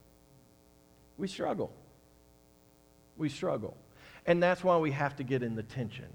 We 1.17 1.27
struggle. 1.27 1.73
We 3.17 3.29
struggle. 3.29 3.75
And 4.27 4.43
that's 4.43 4.63
why 4.63 4.77
we 4.77 4.91
have 4.91 5.15
to 5.15 5.23
get 5.23 5.41
in 5.41 5.55
the 5.55 5.63
tension. 5.63 6.09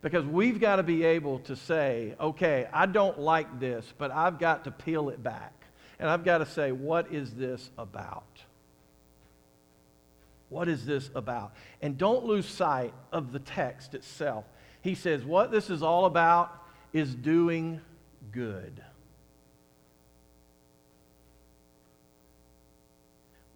Because 0.00 0.24
we've 0.24 0.60
got 0.60 0.76
to 0.76 0.84
be 0.84 1.02
able 1.04 1.40
to 1.40 1.56
say, 1.56 2.14
okay, 2.20 2.68
I 2.72 2.86
don't 2.86 3.18
like 3.18 3.58
this, 3.58 3.84
but 3.98 4.12
I've 4.12 4.38
got 4.38 4.62
to 4.64 4.70
peel 4.70 5.08
it 5.08 5.20
back. 5.20 5.54
And 5.98 6.08
I've 6.08 6.24
got 6.24 6.38
to 6.38 6.46
say, 6.46 6.70
what 6.70 7.12
is 7.12 7.32
this 7.32 7.68
about? 7.76 8.24
What 10.48 10.68
is 10.68 10.86
this 10.86 11.10
about? 11.14 11.52
And 11.82 11.98
don't 11.98 12.24
lose 12.24 12.46
sight 12.46 12.94
of 13.12 13.32
the 13.32 13.38
text 13.38 13.94
itself. 13.94 14.44
He 14.80 14.94
says, 14.94 15.24
what 15.24 15.50
this 15.50 15.70
is 15.70 15.82
all 15.82 16.06
about 16.06 16.52
is 16.92 17.14
doing 17.14 17.80
good. 18.32 18.82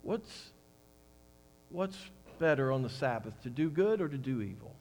What's, 0.02 0.50
what's 1.70 1.96
better 2.38 2.72
on 2.72 2.82
the 2.82 2.90
Sabbath, 2.90 3.40
to 3.44 3.50
do 3.50 3.70
good 3.70 4.00
or 4.00 4.08
to 4.08 4.18
do 4.18 4.42
evil? 4.42 4.74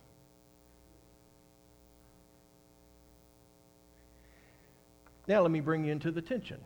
Now, 5.27 5.41
let 5.41 5.51
me 5.51 5.61
bring 5.61 5.85
you 5.85 5.91
into 5.91 6.11
the 6.11 6.21
tension. 6.21 6.59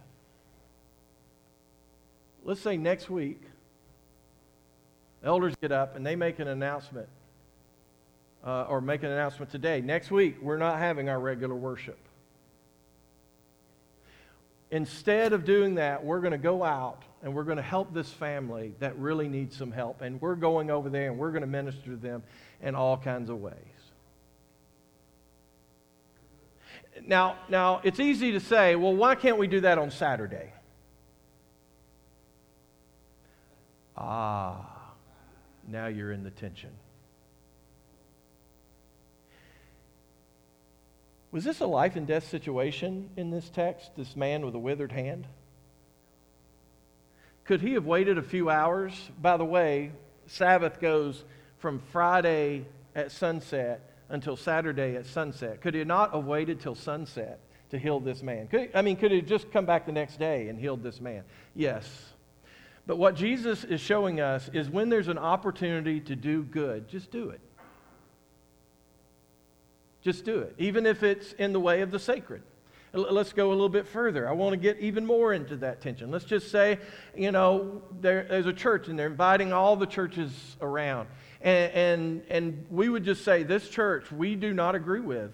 Let's 2.44 2.62
say 2.62 2.78
next 2.78 3.10
week, 3.10 3.42
elders 5.26 5.54
get 5.62 5.72
up 5.72 5.96
and 5.96 6.06
they 6.06 6.16
make 6.16 6.40
an 6.40 6.48
announcement, 6.48 7.10
uh, 8.46 8.64
or 8.64 8.80
make 8.80 9.04
an 9.04 9.12
announcement 9.12 9.52
today. 9.52 9.82
Next 9.82 10.12
week, 10.12 10.38
we're 10.42 10.58
not 10.58 10.78
having 10.78 11.10
our 11.10 11.20
regular 11.20 11.56
worship. 11.56 11.98
Instead 14.72 15.34
of 15.34 15.46
doing 15.46 15.76
that, 15.76 16.04
we're 16.04 16.20
going 16.20 16.32
to 16.32 16.38
go 16.38 16.64
out 16.64 17.04
and 17.24 17.34
we're 17.34 17.44
going 17.44 17.58
to 17.58 17.64
help 17.64 17.94
this 17.94 18.10
family 18.10 18.74
that 18.80 18.98
really 18.98 19.28
needs 19.28 19.56
some 19.56 19.72
help. 19.72 20.02
And 20.02 20.22
we're 20.22 20.36
going 20.36 20.70
over 20.70 20.90
there 20.90 21.10
and 21.10 21.18
we're 21.18 21.32
going 21.32 21.42
to 21.42 21.48
minister 21.48 21.92
to 21.92 21.96
them 21.96 22.24
in 22.62 22.76
all 22.76 22.98
kinds 22.98 23.30
of 23.30 23.42
ways. 23.42 23.56
Now, 27.06 27.38
now 27.50 27.82
it's 27.84 28.00
easy 28.00 28.32
to 28.34 28.40
say, 28.40 28.76
well, 28.76 28.96
why 28.96 29.16
can't 29.16 29.38
we 29.38 29.48
do 29.48 29.62
that 29.62 29.78
on 29.78 29.92
Saturday? 29.92 30.52
Ah, 33.98 34.75
now 35.68 35.88
you're 35.88 36.12
in 36.12 36.24
the 36.24 36.32
tension. 36.32 36.72
Was 41.32 41.44
this 41.44 41.60
a 41.60 41.66
life 41.66 41.98
and 41.98 42.08
death 42.08 42.30
situation 42.30 43.10
in 43.18 43.30
this 43.30 43.50
text, 43.50 43.92
this 43.98 44.16
man 44.16 44.46
with 44.46 44.56
a 44.56 44.60
withered 44.60 44.94
hand? 44.94 45.28
Could 47.44 47.62
he 47.62 47.74
have 47.74 47.86
waited 47.86 48.18
a 48.18 48.24
few 48.24 48.50
hours? 48.50 48.94
By 49.22 49.38
the 49.38 49.46
way, 49.46 49.92
Sabbath 50.28 50.80
goes 50.80 51.24
from 51.58 51.80
Friday 51.92 52.66
at 52.96 53.12
sunset 53.12 53.82
until 54.10 54.38
Saturday 54.38 54.96
at 54.96 55.06
sunset. 55.06 55.62
Could 55.62 55.74
he 55.74 55.84
not 55.84 56.14
have 56.14 56.26
waited 56.26 56.62
till 56.62 56.76
sunset 56.76 57.40
to 57.72 57.78
heal 57.78 58.00
this 58.00 58.24
man? 58.24 58.48
Could 58.48 58.72
I 58.74 58.82
mean, 58.82 58.96
could 58.96 59.12
he 59.12 59.22
just 59.22 59.52
come 59.52 59.66
back 59.66 59.86
the 59.86 59.92
next 59.92 60.18
day 60.18 60.48
and 60.48 60.58
healed 60.60 60.84
this 60.84 61.02
man? 61.02 61.24
Yes. 61.54 62.15
But 62.88 62.98
what 62.98 63.16
Jesus 63.16 63.64
is 63.64 63.82
showing 63.82 64.22
us 64.22 64.50
is 64.54 64.70
when 64.70 64.90
there's 64.90 65.08
an 65.08 65.18
opportunity 65.18 66.00
to 66.02 66.16
do 66.16 66.44
good, 66.44 66.88
just 66.88 67.12
do 67.12 67.30
it. 67.30 67.42
Just 70.02 70.24
do 70.24 70.40
it, 70.40 70.54
even 70.60 70.86
if 70.86 71.02
it's 71.02 71.34
in 71.34 71.52
the 71.52 71.60
way 71.60 71.82
of 71.82 71.90
the 71.90 71.98
sacred. 71.98 72.44
Let's 72.94 73.34
go 73.34 73.50
a 73.50 73.50
little 73.50 73.70
bit 73.70 73.88
further. 73.88 74.30
I 74.30 74.32
want 74.32 74.54
to 74.54 74.58
get 74.58 74.80
even 74.80 75.06
more 75.06 75.34
into 75.34 75.58
that 75.58 75.82
tension. 75.82 76.12
Let's 76.12 76.24
just 76.24 76.50
say, 76.50 76.80
you 77.14 77.32
know, 77.32 77.82
there, 78.00 78.26
there's 78.30 78.46
a 78.46 78.54
church 78.54 78.88
and 78.88 78.98
they're 78.98 79.08
inviting 79.08 79.52
all 79.52 79.76
the 79.76 79.88
churches 79.88 80.56
around. 80.62 81.10
And, 81.42 81.74
and, 81.74 82.24
and 82.30 82.66
we 82.70 82.88
would 82.88 83.04
just 83.04 83.26
say, 83.26 83.44
this 83.44 83.68
church 83.68 84.12
we 84.12 84.36
do 84.36 84.54
not 84.54 84.76
agree 84.76 85.02
with. 85.02 85.34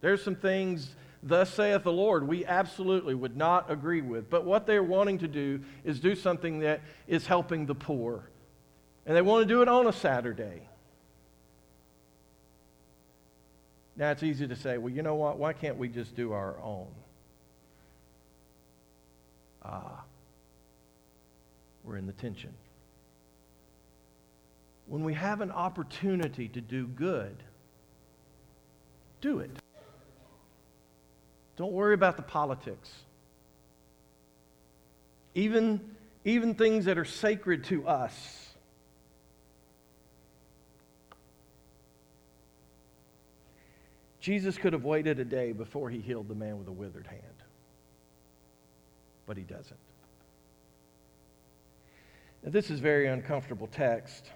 There's 0.00 0.24
some 0.24 0.34
things 0.34 0.96
thus 1.22 1.52
saith 1.52 1.84
the 1.84 1.92
Lord, 1.92 2.26
we 2.26 2.44
absolutely 2.46 3.14
would 3.14 3.36
not 3.36 3.70
agree 3.70 4.00
with. 4.00 4.30
But 4.30 4.44
what 4.44 4.66
they're 4.66 4.82
wanting 4.82 5.18
to 5.18 5.28
do 5.28 5.60
is 5.84 6.00
do 6.00 6.14
something 6.14 6.60
that 6.60 6.80
is 7.06 7.26
helping 7.26 7.66
the 7.66 7.74
poor. 7.74 8.28
And 9.06 9.16
they 9.16 9.22
want 9.22 9.46
to 9.46 9.54
do 9.54 9.62
it 9.62 9.68
on 9.68 9.86
a 9.86 9.92
Saturday. 9.92 10.62
Now 13.96 14.12
it's 14.12 14.22
easy 14.22 14.48
to 14.48 14.56
say, 14.56 14.78
well, 14.78 14.92
you 14.92 15.02
know 15.02 15.16
what? 15.16 15.38
Why 15.38 15.52
can't 15.52 15.76
we 15.76 15.88
just 15.88 16.16
do 16.16 16.32
our 16.32 16.58
own? 16.62 16.88
Ah, 19.62 20.04
we're 21.84 21.98
in 21.98 22.06
the 22.06 22.14
tension. 22.14 22.54
When 24.86 25.04
we 25.04 25.12
have 25.14 25.42
an 25.42 25.50
opportunity 25.50 26.48
to 26.48 26.60
do 26.60 26.86
good, 26.86 27.36
do 29.20 29.40
it. 29.40 29.59
Don't 31.60 31.72
worry 31.72 31.92
about 31.92 32.16
the 32.16 32.22
politics. 32.22 32.90
Even, 35.34 35.94
even 36.24 36.54
things 36.54 36.86
that 36.86 36.96
are 36.96 37.04
sacred 37.04 37.64
to 37.64 37.86
us. 37.86 38.54
Jesus 44.20 44.56
could 44.56 44.72
have 44.72 44.84
waited 44.84 45.18
a 45.18 45.24
day 45.26 45.52
before 45.52 45.90
he 45.90 45.98
healed 45.98 46.28
the 46.28 46.34
man 46.34 46.58
with 46.58 46.68
a 46.68 46.72
withered 46.72 47.06
hand, 47.06 47.20
but 49.26 49.36
he 49.36 49.42
doesn't. 49.42 49.76
Now, 52.42 52.52
this 52.52 52.70
is 52.70 52.80
very 52.80 53.06
uncomfortable 53.06 53.66
text, 53.66 54.30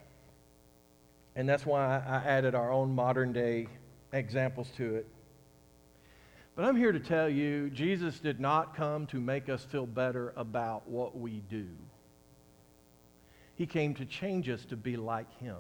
and 1.36 1.48
that's 1.48 1.64
why 1.64 2.02
I 2.06 2.16
added 2.16 2.54
our 2.54 2.70
own 2.70 2.94
modern 2.94 3.32
day 3.32 3.68
examples 4.12 4.68
to 4.76 4.96
it. 4.96 5.06
But 6.56 6.64
I'm 6.66 6.76
here 6.76 6.92
to 6.92 7.00
tell 7.00 7.28
you 7.28 7.68
Jesus 7.70 8.20
did 8.20 8.38
not 8.38 8.76
come 8.76 9.06
to 9.06 9.20
make 9.20 9.48
us 9.48 9.64
feel 9.64 9.86
better 9.86 10.32
about 10.36 10.88
what 10.88 11.18
we 11.18 11.42
do. 11.50 11.66
He 13.56 13.66
came 13.66 13.94
to 13.94 14.04
change 14.04 14.48
us 14.48 14.64
to 14.66 14.76
be 14.76 14.96
like 14.96 15.32
Him. 15.38 15.58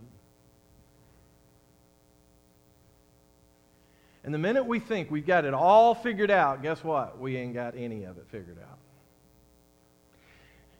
And 4.24 4.32
the 4.32 4.38
minute 4.38 4.64
we 4.64 4.80
think 4.80 5.10
we've 5.10 5.26
got 5.26 5.44
it 5.44 5.52
all 5.52 5.94
figured 5.94 6.30
out, 6.30 6.62
guess 6.62 6.82
what? 6.82 7.18
We 7.18 7.36
ain't 7.36 7.54
got 7.54 7.76
any 7.76 8.04
of 8.04 8.16
it 8.16 8.26
figured 8.30 8.58
out. 8.58 8.78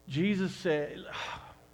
Jesus 0.08 0.54
said, 0.54 1.04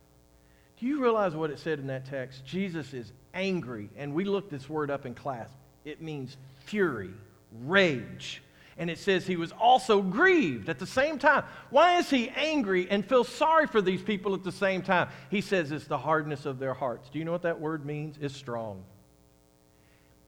Do 0.81 0.87
you 0.87 1.03
realize 1.03 1.35
what 1.35 1.51
it 1.51 1.59
said 1.59 1.79
in 1.79 1.89
that 1.89 2.07
text? 2.07 2.45
Jesus 2.45 2.95
is 2.95 3.13
angry. 3.35 3.91
And 3.97 4.15
we 4.15 4.25
looked 4.25 4.51
this 4.51 4.69
word 4.69 4.91
up 4.91 5.05
in 5.05 5.15
class. 5.15 5.51
It 5.85 6.01
means 6.01 6.37
fury, 6.65 7.11
rage. 7.53 8.43
And 8.77 8.89
it 8.89 8.99
says 8.99 9.27
he 9.27 9.37
was 9.37 9.53
also 9.53 10.01
grieved 10.01 10.71
at 10.71 10.79
the 10.79 10.87
same 10.87 11.19
time. 11.19 11.45
Why 11.69 11.99
is 11.99 12.09
he 12.09 12.31
angry 12.31 12.89
and 12.91 13.05
feel 13.05 13.25
sorry 13.25 13.67
for 13.67 13.83
these 13.83 14.01
people 14.01 14.35
at 14.35 14.43
the 14.43 14.53
same 14.53 14.81
time? 14.81 15.11
He 15.31 15.43
says 15.43 15.71
it's 15.71 15.87
the 15.87 15.99
hardness 15.99 16.47
of 16.47 16.59
their 16.59 16.73
hearts. 16.73 17.11
Do 17.11 17.19
you 17.19 17.27
know 17.27 17.33
what 17.33 17.43
that 17.43 17.61
word 17.61 17.85
means? 17.85 18.17
It's 18.21 18.35
strong. 18.35 18.83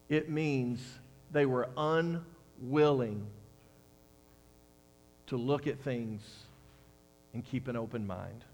It 0.07 0.29
means 0.29 0.79
they 1.31 1.47
were 1.47 1.67
unwilling 1.75 3.25
to 5.27 5.37
look 5.37 5.65
at 5.65 5.79
things 5.79 6.21
and 7.33 7.43
keep 7.43 7.67
an 7.67 7.75
open 7.75 8.05
mind. 8.05 8.45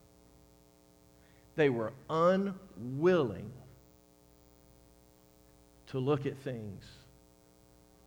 They 1.58 1.70
were 1.70 1.92
unwilling 2.10 3.52
to 5.88 6.00
look 6.00 6.26
at 6.26 6.38
things 6.38 6.86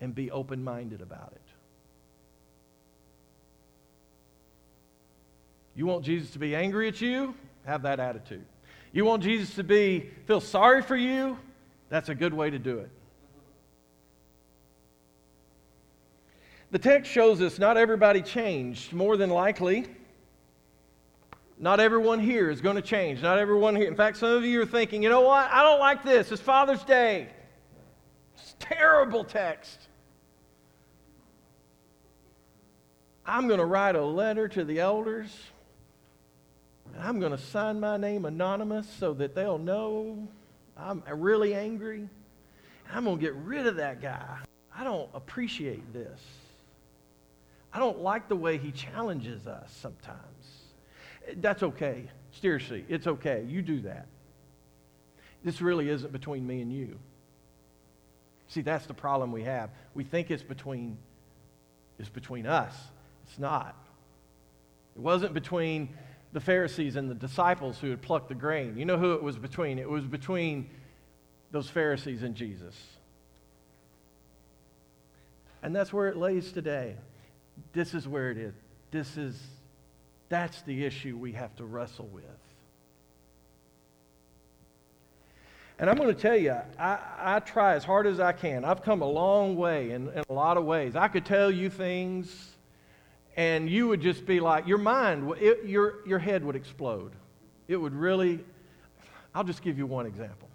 and 0.03 0.13
be 0.13 0.33
open 0.33 0.63
minded 0.63 1.01
about 1.01 1.33
it. 1.33 1.41
You 5.77 5.87
want 5.87 6.05
Jesus 6.05 6.33
to 6.33 6.41
be 6.41 6.57
angry 6.57 6.89
at 6.89 7.01
you? 7.01 7.35
Have 7.65 7.83
that 7.83 8.01
attitude. 8.01 8.45
You 8.93 9.05
want 9.05 9.23
Jesus 9.23 9.55
to 9.55 9.63
be 9.63 10.11
feel 10.27 10.41
sorry 10.41 10.83
for 10.83 10.97
you? 10.97 11.39
That's 11.89 12.09
a 12.09 12.15
good 12.15 12.35
way 12.35 12.51
to 12.51 12.59
do 12.59 12.79
it. 12.79 12.91
The 16.73 16.81
text 16.81 17.11
shows 17.11 17.41
us 17.41 17.59
not 17.59 17.77
everybody 17.77 18.23
changed. 18.23 18.93
More 18.93 19.17
than 19.17 19.31
likely, 19.31 19.87
not 21.59 21.79
everyone 21.79 22.19
here 22.19 22.51
is 22.51 22.61
going 22.61 22.77
to 22.77 22.83
change. 22.83 23.23
Not 23.23 23.39
everyone 23.39 23.77
here. 23.77 23.87
In 23.87 23.95
fact, 23.95 24.17
some 24.17 24.31
of 24.31 24.45
you 24.45 24.61
are 24.63 24.67
thinking, 24.67 25.01
you 25.03 25.11
know 25.11 25.21
what? 25.21 25.49
I 25.51 25.63
don't 25.63 25.79
like 25.79 26.03
this. 26.03 26.33
It's 26.33 26.43
Father's 26.43 26.83
Day. 26.83 27.29
It's 28.37 28.57
terrible 28.59 29.23
text. 29.23 29.79
I'm 33.25 33.47
going 33.47 33.61
to 33.61 33.65
write 33.65 33.95
a 33.95 34.05
letter 34.05 34.49
to 34.49 34.65
the 34.65 34.81
elders. 34.81 35.31
And 36.95 37.03
I'm 37.03 37.21
going 37.21 37.33
to 37.33 37.39
sign 37.39 37.81
my 37.81 37.97
name 37.97 38.25
anonymous 38.25 38.89
so 38.99 39.15
that 39.15 39.35
they'll 39.35 39.59
know 39.59 40.29
I'm 40.77 41.03
really 41.09 41.55
angry. 41.55 42.01
And 42.89 42.97
I'm 42.97 43.05
going 43.05 43.19
to 43.19 43.23
get 43.23 43.35
rid 43.35 43.67
of 43.67 43.77
that 43.77 44.03
guy. 44.03 44.39
I 44.77 44.85
don't 44.85 45.09
appreciate 45.15 45.93
this. 45.93 46.21
I 47.73 47.79
don't 47.79 48.01
like 48.01 48.29
the 48.29 48.37
way 48.37 48.59
he 48.59 48.73
challenges 48.73 49.47
us 49.47 49.75
sometimes. 49.81 50.19
That's 51.37 51.63
okay. 51.63 52.05
Seriously, 52.41 52.85
it's 52.89 53.07
okay. 53.07 53.45
You 53.49 53.63
do 53.63 53.81
that. 53.83 54.07
This 55.45 55.61
really 55.61 55.89
isn't 55.89 56.13
between 56.13 56.47
me 56.47 56.61
and 56.61 56.73
you. 56.73 56.99
See, 58.49 58.61
that's 58.61 58.87
the 58.87 58.95
problem 58.95 59.33
we 59.33 59.45
have. 59.45 59.71
We 59.95 60.05
think 60.05 60.31
it's 60.31 60.43
between 60.43 60.99
it's 61.99 62.09
between 62.09 62.47
us. 62.47 62.75
It's 63.33 63.39
not. 63.39 63.75
It 64.95 65.01
wasn't 65.01 65.33
between 65.33 65.89
the 66.35 66.41
Pharisees 66.41 66.97
and 66.97 67.11
the 67.11 67.15
disciples 67.15 67.79
who 67.79 67.89
had 67.89 68.03
plucked 68.03 68.29
the 68.29 68.35
grain. 68.35 68.77
You 68.77 68.85
know 68.85 68.99
who 68.99 69.15
it 69.15 69.23
was 69.23 69.39
between? 69.39 69.79
It 69.79 69.89
was 69.89 70.05
between 70.05 70.69
those 71.51 71.67
Pharisees 71.71 72.23
and 72.25 72.35
Jesus. 72.35 72.75
And 75.63 75.75
that's 75.75 75.95
where 75.95 76.09
it 76.09 76.17
lays 76.19 76.53
today. 76.53 76.95
This 77.73 77.95
is 77.95 78.07
where 78.07 78.31
it 78.31 78.37
is. 78.37 78.53
This 78.91 79.17
is, 79.17 79.41
that's 80.29 80.61
the 80.63 80.85
issue 80.85 81.17
we 81.17 81.33
have 81.33 81.57
to 81.57 81.65
wrestle 81.65 82.09
with. 82.13 82.25
And 85.79 85.89
I'm 85.89 85.97
going 85.97 86.15
to 86.15 86.21
tell 86.21 86.37
you, 86.37 86.55
I, 86.79 86.99
I 87.19 87.41
try 87.41 87.77
as 87.77 87.85
hard 87.85 88.07
as 88.07 88.21
I 88.21 88.33
can. 88.33 88.67
I've 88.67 88.83
come 88.83 89.01
a 89.01 89.11
long 89.11 89.57
way 89.57 89.93
in, 89.93 90.09
in 90.09 90.23
a 90.29 90.33
lot 90.35 90.59
of 90.59 90.67
ways. 90.67 90.97
I 90.97 91.09
could 91.09 91.25
tell 91.25 91.51
you 91.51 91.71
things, 91.71 92.53
and 93.37 93.69
you 93.69 93.89
would 93.89 94.01
just 94.01 94.27
be 94.27 94.41
like, 94.41 94.67
your 94.67 94.79
mind, 94.79 95.33
it, 95.41 95.65
your, 95.65 96.07
your 96.07 96.19
head 96.19 96.45
would 96.45 96.57
explode. 96.57 97.13
It 97.69 97.77
would 97.77 97.95
really, 97.95 98.45
I'll 99.35 99.45
just 99.45 99.63
give 99.63 99.79
you 99.79 99.87
one 99.87 100.07
example. 100.07 100.49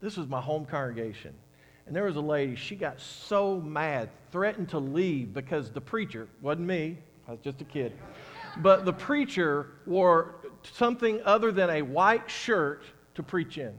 This 0.00 0.16
was 0.16 0.26
my 0.28 0.40
home 0.40 0.64
congregation. 0.64 1.34
And 1.86 1.94
there 1.94 2.04
was 2.04 2.16
a 2.16 2.20
lady, 2.20 2.56
she 2.56 2.76
got 2.76 2.98
so 3.00 3.60
mad, 3.60 4.08
threatened 4.32 4.70
to 4.70 4.78
leave 4.78 5.34
because 5.34 5.70
the 5.70 5.80
preacher, 5.80 6.28
wasn't 6.40 6.66
me, 6.66 6.96
I 7.28 7.32
was 7.32 7.40
just 7.40 7.60
a 7.60 7.64
kid, 7.64 7.92
but 8.58 8.84
the 8.84 8.92
preacher 8.92 9.68
wore 9.86 10.36
something 10.72 11.20
other 11.24 11.52
than 11.52 11.68
a 11.68 11.82
white 11.82 12.30
shirt 12.30 12.82
to 13.14 13.22
preach 13.22 13.58
in. 13.58 13.74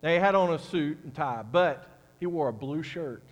They 0.00 0.18
had 0.18 0.34
on 0.34 0.52
a 0.52 0.58
suit 0.58 0.98
and 1.04 1.14
tie, 1.14 1.44
but 1.50 1.88
he 2.18 2.26
wore 2.26 2.48
a 2.48 2.52
blue 2.52 2.82
shirt. 2.82 3.22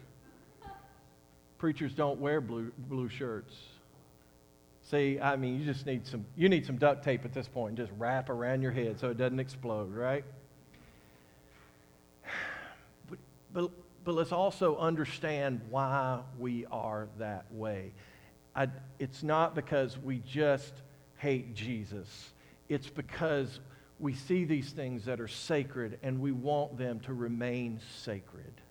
Preachers 1.62 1.92
don't 1.92 2.18
wear 2.18 2.40
blue, 2.40 2.72
blue 2.88 3.08
shirts. 3.08 3.54
See, 4.90 5.20
I 5.20 5.36
mean, 5.36 5.60
you 5.60 5.64
just 5.64 5.86
need 5.86 6.04
some, 6.04 6.24
you 6.36 6.48
need 6.48 6.66
some 6.66 6.76
duct 6.76 7.04
tape 7.04 7.24
at 7.24 7.32
this 7.32 7.46
point 7.46 7.68
and 7.68 7.76
just 7.76 7.92
wrap 8.00 8.30
around 8.30 8.62
your 8.62 8.72
head 8.72 8.98
so 8.98 9.10
it 9.10 9.16
doesn't 9.16 9.38
explode, 9.38 9.94
right? 9.94 10.24
But, 13.54 13.70
but 14.04 14.14
let's 14.16 14.32
also 14.32 14.76
understand 14.76 15.60
why 15.70 16.22
we 16.36 16.66
are 16.66 17.06
that 17.20 17.44
way. 17.52 17.92
I, 18.56 18.66
it's 18.98 19.22
not 19.22 19.54
because 19.54 19.96
we 19.98 20.20
just 20.26 20.72
hate 21.18 21.54
Jesus, 21.54 22.32
it's 22.68 22.88
because 22.88 23.60
we 24.00 24.14
see 24.14 24.44
these 24.44 24.70
things 24.70 25.04
that 25.04 25.20
are 25.20 25.28
sacred 25.28 26.00
and 26.02 26.20
we 26.20 26.32
want 26.32 26.76
them 26.76 26.98
to 27.00 27.14
remain 27.14 27.78
sacred. 28.02 28.61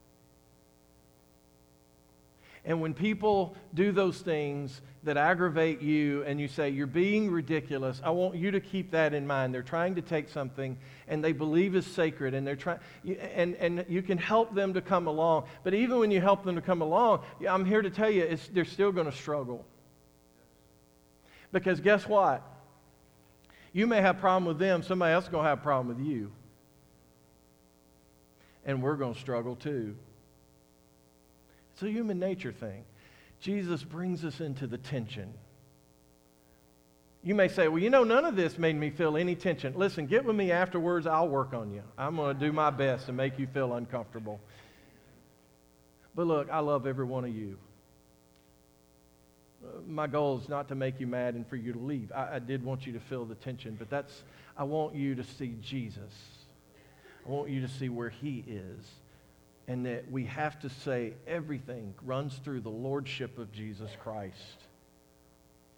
And 2.63 2.79
when 2.79 2.93
people 2.93 3.55
do 3.73 3.91
those 3.91 4.19
things 4.19 4.81
that 5.03 5.17
aggravate 5.17 5.81
you 5.81 6.23
and 6.23 6.39
you 6.39 6.47
say, 6.47 6.69
you're 6.69 6.85
being 6.85 7.31
ridiculous, 7.31 7.99
I 8.03 8.11
want 8.11 8.35
you 8.35 8.51
to 8.51 8.59
keep 8.59 8.91
that 8.91 9.15
in 9.15 9.25
mind. 9.25 9.51
They're 9.51 9.63
trying 9.63 9.95
to 9.95 10.01
take 10.01 10.29
something 10.29 10.77
and 11.07 11.23
they 11.23 11.31
believe 11.31 11.75
is 11.75 11.87
sacred 11.87 12.35
and 12.35 12.45
they're 12.45 12.55
trying, 12.55 12.79
and, 13.33 13.55
and 13.55 13.83
you 13.89 14.03
can 14.03 14.19
help 14.19 14.53
them 14.53 14.75
to 14.75 14.81
come 14.81 15.07
along. 15.07 15.45
But 15.63 15.73
even 15.73 15.97
when 15.97 16.11
you 16.11 16.21
help 16.21 16.43
them 16.43 16.55
to 16.55 16.61
come 16.61 16.83
along, 16.83 17.23
I'm 17.49 17.65
here 17.65 17.81
to 17.81 17.89
tell 17.89 18.11
you, 18.11 18.37
they're 18.53 18.63
still 18.63 18.91
going 18.91 19.09
to 19.09 19.17
struggle. 19.17 19.65
Because 21.51 21.81
guess 21.81 22.07
what? 22.07 22.43
You 23.73 23.87
may 23.87 24.01
have 24.01 24.17
a 24.17 24.19
problem 24.19 24.45
with 24.45 24.59
them, 24.59 24.83
somebody 24.83 25.13
else 25.13 25.25
is 25.25 25.29
going 25.31 25.45
to 25.45 25.49
have 25.49 25.59
a 25.59 25.63
problem 25.63 25.97
with 25.97 26.05
you. 26.05 26.31
And 28.65 28.83
we're 28.83 28.97
going 28.97 29.15
to 29.15 29.19
struggle 29.19 29.55
too. 29.55 29.95
It's 31.81 31.87
a 31.87 31.91
human 31.91 32.19
nature 32.19 32.51
thing. 32.51 32.83
Jesus 33.39 33.83
brings 33.83 34.23
us 34.23 34.39
into 34.39 34.67
the 34.67 34.77
tension. 34.77 35.33
You 37.23 37.33
may 37.33 37.47
say, 37.47 37.69
well, 37.69 37.81
you 37.81 37.89
know, 37.89 38.03
none 38.03 38.23
of 38.23 38.35
this 38.35 38.59
made 38.59 38.75
me 38.75 38.91
feel 38.91 39.17
any 39.17 39.33
tension. 39.33 39.73
Listen, 39.75 40.05
get 40.05 40.23
with 40.23 40.35
me 40.35 40.51
afterwards. 40.51 41.07
I'll 41.07 41.27
work 41.27 41.55
on 41.55 41.73
you. 41.73 41.81
I'm 41.97 42.17
going 42.17 42.37
to 42.37 42.39
do 42.39 42.51
my 42.51 42.69
best 42.69 43.07
to 43.07 43.13
make 43.13 43.39
you 43.39 43.47
feel 43.47 43.73
uncomfortable. 43.73 44.39
But 46.13 46.27
look, 46.27 46.51
I 46.51 46.59
love 46.59 46.85
every 46.85 47.05
one 47.05 47.25
of 47.25 47.35
you. 47.35 47.57
Uh, 49.65 49.81
my 49.87 50.05
goal 50.05 50.37
is 50.37 50.47
not 50.47 50.67
to 50.67 50.75
make 50.75 50.99
you 50.99 51.07
mad 51.07 51.33
and 51.33 51.47
for 51.47 51.55
you 51.55 51.73
to 51.73 51.79
leave. 51.79 52.11
I, 52.11 52.35
I 52.35 52.39
did 52.39 52.63
want 52.63 52.85
you 52.85 52.93
to 52.93 52.99
feel 52.99 53.25
the 53.25 53.33
tension, 53.33 53.75
but 53.79 53.89
that's, 53.89 54.21
I 54.55 54.65
want 54.65 54.93
you 54.93 55.15
to 55.15 55.23
see 55.23 55.55
Jesus. 55.63 56.13
I 57.25 57.31
want 57.31 57.49
you 57.49 57.61
to 57.61 57.67
see 57.67 57.89
where 57.89 58.11
he 58.11 58.43
is. 58.47 58.87
And 59.67 59.85
that 59.85 60.11
we 60.11 60.25
have 60.25 60.59
to 60.61 60.69
say 60.69 61.13
everything 61.27 61.93
runs 62.03 62.35
through 62.43 62.61
the 62.61 62.69
lordship 62.69 63.37
of 63.37 63.51
Jesus 63.51 63.89
Christ 64.01 64.57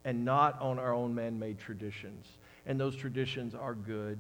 and 0.06 0.26
not 0.26 0.60
on 0.62 0.80
our 0.80 0.94
own 0.94 1.16
man 1.16 1.40
made 1.40 1.60
traditions. 1.60 2.28
And 2.66 2.80
those 2.80 2.96
traditions 2.96 3.56
are 3.56 3.74
good, 3.74 4.20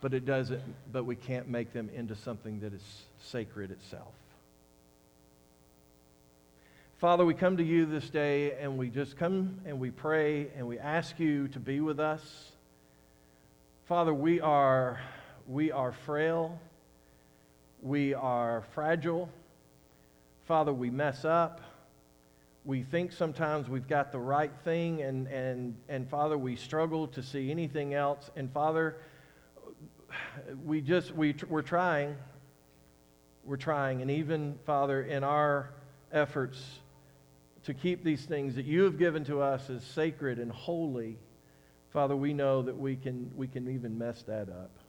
but 0.00 0.14
it 0.14 0.24
doesn't, 0.24 0.62
but 0.92 1.04
we 1.04 1.16
can't 1.16 1.48
make 1.48 1.72
them 1.72 1.90
into 1.94 2.14
something 2.14 2.60
that 2.60 2.72
is 2.72 2.82
sacred 3.20 3.70
itself. 3.70 4.12
Father, 6.98 7.24
we 7.24 7.32
come 7.32 7.56
to 7.56 7.64
you 7.64 7.86
this 7.86 8.10
day 8.10 8.52
and 8.60 8.76
we 8.76 8.90
just 8.90 9.16
come 9.16 9.60
and 9.64 9.80
we 9.80 9.90
pray 9.90 10.48
and 10.56 10.66
we 10.66 10.78
ask 10.78 11.18
you 11.18 11.48
to 11.48 11.58
be 11.58 11.80
with 11.80 11.98
us. 11.98 12.52
Father, 13.86 14.12
we 14.12 14.40
are, 14.40 15.00
we 15.48 15.72
are 15.72 15.92
frail. 15.92 16.60
We 17.82 18.12
are 18.12 18.62
fragile. 18.74 19.30
Father, 20.44 20.72
we 20.72 20.90
mess 20.90 21.24
up. 21.24 21.62
We 22.66 22.82
think 22.82 23.10
sometimes 23.10 23.70
we've 23.70 23.88
got 23.88 24.12
the 24.12 24.18
right 24.18 24.52
thing, 24.64 25.00
and, 25.00 25.26
and, 25.28 25.74
and 25.88 26.06
Father, 26.10 26.36
we 26.36 26.56
struggle 26.56 27.08
to 27.08 27.22
see 27.22 27.50
anything 27.50 27.94
else. 27.94 28.30
And 28.36 28.52
Father, 28.52 28.96
we 30.62 30.82
just, 30.82 31.14
we, 31.14 31.34
we're 31.48 31.62
trying. 31.62 32.16
We're 33.44 33.56
trying. 33.56 34.02
And 34.02 34.10
even, 34.10 34.58
Father, 34.66 35.02
in 35.02 35.24
our 35.24 35.70
efforts, 36.12 36.62
to 37.64 37.72
keep 37.72 38.04
these 38.04 38.26
things 38.26 38.56
that 38.56 38.66
you 38.66 38.82
have 38.82 38.98
given 38.98 39.24
to 39.24 39.40
us 39.40 39.70
as 39.70 39.82
sacred 39.82 40.38
and 40.38 40.52
holy, 40.52 41.16
Father, 41.94 42.14
we 42.14 42.34
know 42.34 42.60
that 42.60 42.76
we 42.76 42.96
can, 42.96 43.30
we 43.34 43.48
can 43.48 43.70
even 43.70 43.96
mess 43.96 44.22
that 44.24 44.50
up. 44.50 44.79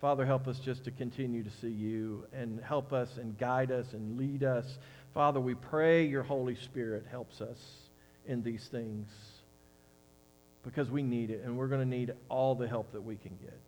Father, 0.00 0.24
help 0.24 0.46
us 0.46 0.58
just 0.60 0.84
to 0.84 0.90
continue 0.90 1.42
to 1.42 1.50
see 1.60 1.68
you 1.68 2.24
and 2.32 2.60
help 2.60 2.92
us 2.92 3.08
and 3.18 3.36
guide 3.38 3.72
us 3.72 3.86
and 3.92 4.16
lead 4.16 4.44
us. 4.44 4.64
Father, 5.12 5.40
we 5.40 5.54
pray 5.54 6.06
your 6.06 6.22
Holy 6.22 6.54
Spirit 6.54 7.04
helps 7.10 7.40
us 7.40 7.58
in 8.26 8.42
these 8.42 8.66
things 8.70 9.08
because 10.62 10.88
we 10.90 11.02
need 11.02 11.30
it 11.30 11.42
and 11.44 11.56
we're 11.56 11.66
going 11.66 11.80
to 11.80 11.96
need 11.96 12.12
all 12.28 12.54
the 12.54 12.68
help 12.68 12.92
that 12.92 13.02
we 13.02 13.16
can 13.16 13.36
get. 13.42 13.60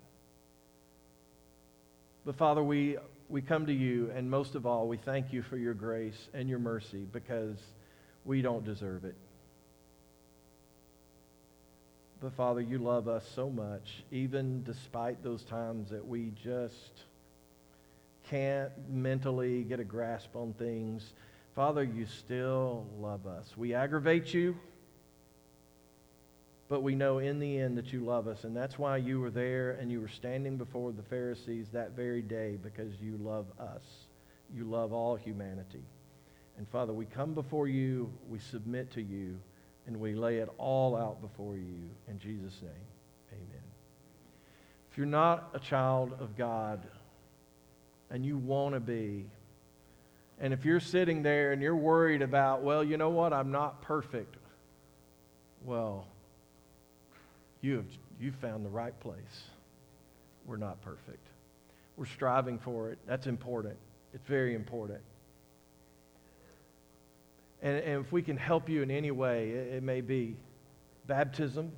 But 2.25 2.37
Father, 2.37 2.63
we 2.63 2.97
we 3.31 3.41
come 3.41 3.67
to 3.67 3.73
you, 3.73 4.11
and 4.15 4.29
most 4.29 4.57
of 4.57 4.67
all, 4.67 4.89
we 4.89 4.97
thank 4.97 5.33
you 5.33 5.43
for 5.43 5.57
your 5.57 5.73
grace 5.73 6.29
and 6.35 6.49
your 6.49 6.59
mercy 6.59 7.07
because 7.13 7.57
we 8.25 8.43
don't 8.43 8.65
deserve 8.65 9.05
it. 9.05 9.15
But 12.21 12.33
Father, 12.35 12.61
you 12.61 12.79
love 12.79 13.09
us 13.09 13.27
so 13.35 13.49
much, 13.49 14.03
even 14.11 14.63
despite 14.63 15.23
those 15.23 15.43
times 15.43 15.91
that 15.91 16.07
we 16.07 16.33
just 16.43 17.05
can't 18.29 18.71
mentally 18.91 19.63
get 19.63 19.81
a 19.81 19.85
grasp 19.85 20.37
on 20.37 20.53
things. 20.55 21.15
Father, 21.55 21.83
you 21.83 22.07
still 22.07 22.87
love 23.01 23.27
us. 23.27 23.57
We 23.57 23.75
aggravate 23.75 24.35
you 24.35 24.57
but 26.71 26.85
we 26.85 26.95
know 26.95 27.19
in 27.19 27.41
the 27.41 27.59
end 27.59 27.77
that 27.77 27.93
you 27.93 27.99
love 27.99 28.29
us. 28.29 28.45
And 28.45 28.57
that's 28.57 28.79
why 28.79 28.97
you 28.97 29.19
were 29.21 29.31
there 29.31 29.73
and 29.73 29.91
you 29.91 30.01
were 30.01 30.09
standing 30.09 30.57
before 30.57 30.93
the 30.93 31.03
Pharisees 31.03 31.67
that 31.73 31.97
very 31.97 32.23
day 32.23 32.59
because 32.63 32.93
you 33.03 33.19
love 33.21 33.47
us. 33.59 33.83
You 34.55 34.65
love 34.65 34.93
all 34.93 35.17
humanity. 35.17 35.83
And 36.57 36.69
Father, 36.69 36.93
we 36.93 37.07
come 37.07 37.35
before 37.35 37.67
you, 37.67 38.09
we 38.29 38.39
submit 38.39 38.93
to 38.93 39.03
you, 39.03 39.37
and 39.91 40.01
we 40.01 40.15
lay 40.15 40.39
it 40.39 40.49
all 40.57 40.97
out 40.97 41.21
before 41.21 41.57
you. 41.57 41.91
In 42.09 42.21
Jesus' 42.21 42.63
name, 42.63 42.71
amen. 43.33 43.63
If 44.91 44.97
you're 44.97 45.05
not 45.05 45.51
a 45.53 45.59
child 45.59 46.13
of 46.21 46.37
God 46.37 46.81
and 48.09 48.25
you 48.25 48.39
want 48.39 48.75
to 48.75 48.81
be, 48.81 49.27
and 50.39 50.53
if 50.53 50.65
you're 50.65 50.79
sitting 50.79 51.25
there 51.25 51.51
and 51.51 51.61
you're 51.61 51.75
worried 51.75 52.23
about, 52.23 52.63
well, 52.63 52.85
you 52.85 52.97
know 52.97 53.11
what, 53.11 53.33
I'm 53.33 53.51
not 53.51 53.83
perfect. 53.83 54.37
Well, 55.65 56.07
you 57.61 57.77
have 57.77 57.87
you 58.21 58.31
found 58.31 58.65
the 58.65 58.71
right 58.71 58.99
place. 59.01 59.43
We're 60.47 60.57
not 60.57 60.81
perfect. 60.83 61.27
We're 61.97 62.07
striving 62.07 62.59
for 62.59 62.91
it. 62.91 62.99
That's 63.09 63.27
important. 63.27 63.77
It's 64.15 64.27
very 64.27 64.55
important. 64.55 65.01
And, 67.63 67.77
and 67.79 68.05
if 68.05 68.13
we 68.13 68.23
can 68.23 68.37
help 68.37 68.69
you 68.69 68.83
in 68.83 68.91
any 68.91 69.11
way, 69.11 69.51
it, 69.51 69.75
it 69.75 69.83
may 69.83 70.01
be 70.01 70.37
baptism. 71.07 71.73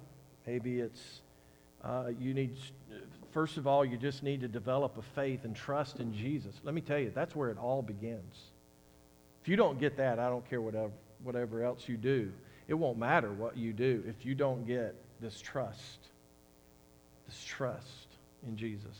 Maybe 0.47 0.80
it's 0.80 1.22
uh, 1.83 2.11
you 2.18 2.33
need, 2.33 2.57
first 3.33 3.57
of 3.57 3.66
all, 3.66 3.85
you 3.85 3.97
just 3.97 4.22
need 4.22 4.41
to 4.41 4.49
develop 4.49 4.99
a 4.99 5.03
faith 5.03 5.45
and 5.45 5.55
trust 5.55 5.99
in 5.99 6.14
Jesus. 6.14 6.61
Let 6.62 6.74
me 6.74 6.80
tell 6.80 6.99
you, 6.99 7.11
that's 7.12 7.35
where 7.35 7.51
it 7.51 7.59
all 7.59 7.83
begins. 7.83 8.51
If 9.43 9.49
you 9.49 9.57
don't 9.57 9.80
get 9.80 9.97
that, 9.97 10.18
I 10.20 10.28
don't 10.28 10.49
care 10.49 10.61
whatever, 10.61 10.93
whatever 11.24 11.64
else 11.64 11.89
you 11.89 11.97
do. 11.97 12.33
It 12.68 12.74
won't 12.74 12.99
matter 12.99 13.33
what 13.33 13.57
you 13.57 13.72
do 13.72 14.05
if 14.07 14.24
you 14.24 14.37
don't 14.37 14.64
get 14.64 14.95
this 15.20 15.41
trust, 15.41 15.99
this 17.26 17.43
trust 17.45 18.07
in 18.47 18.57
Jesus. 18.57 18.97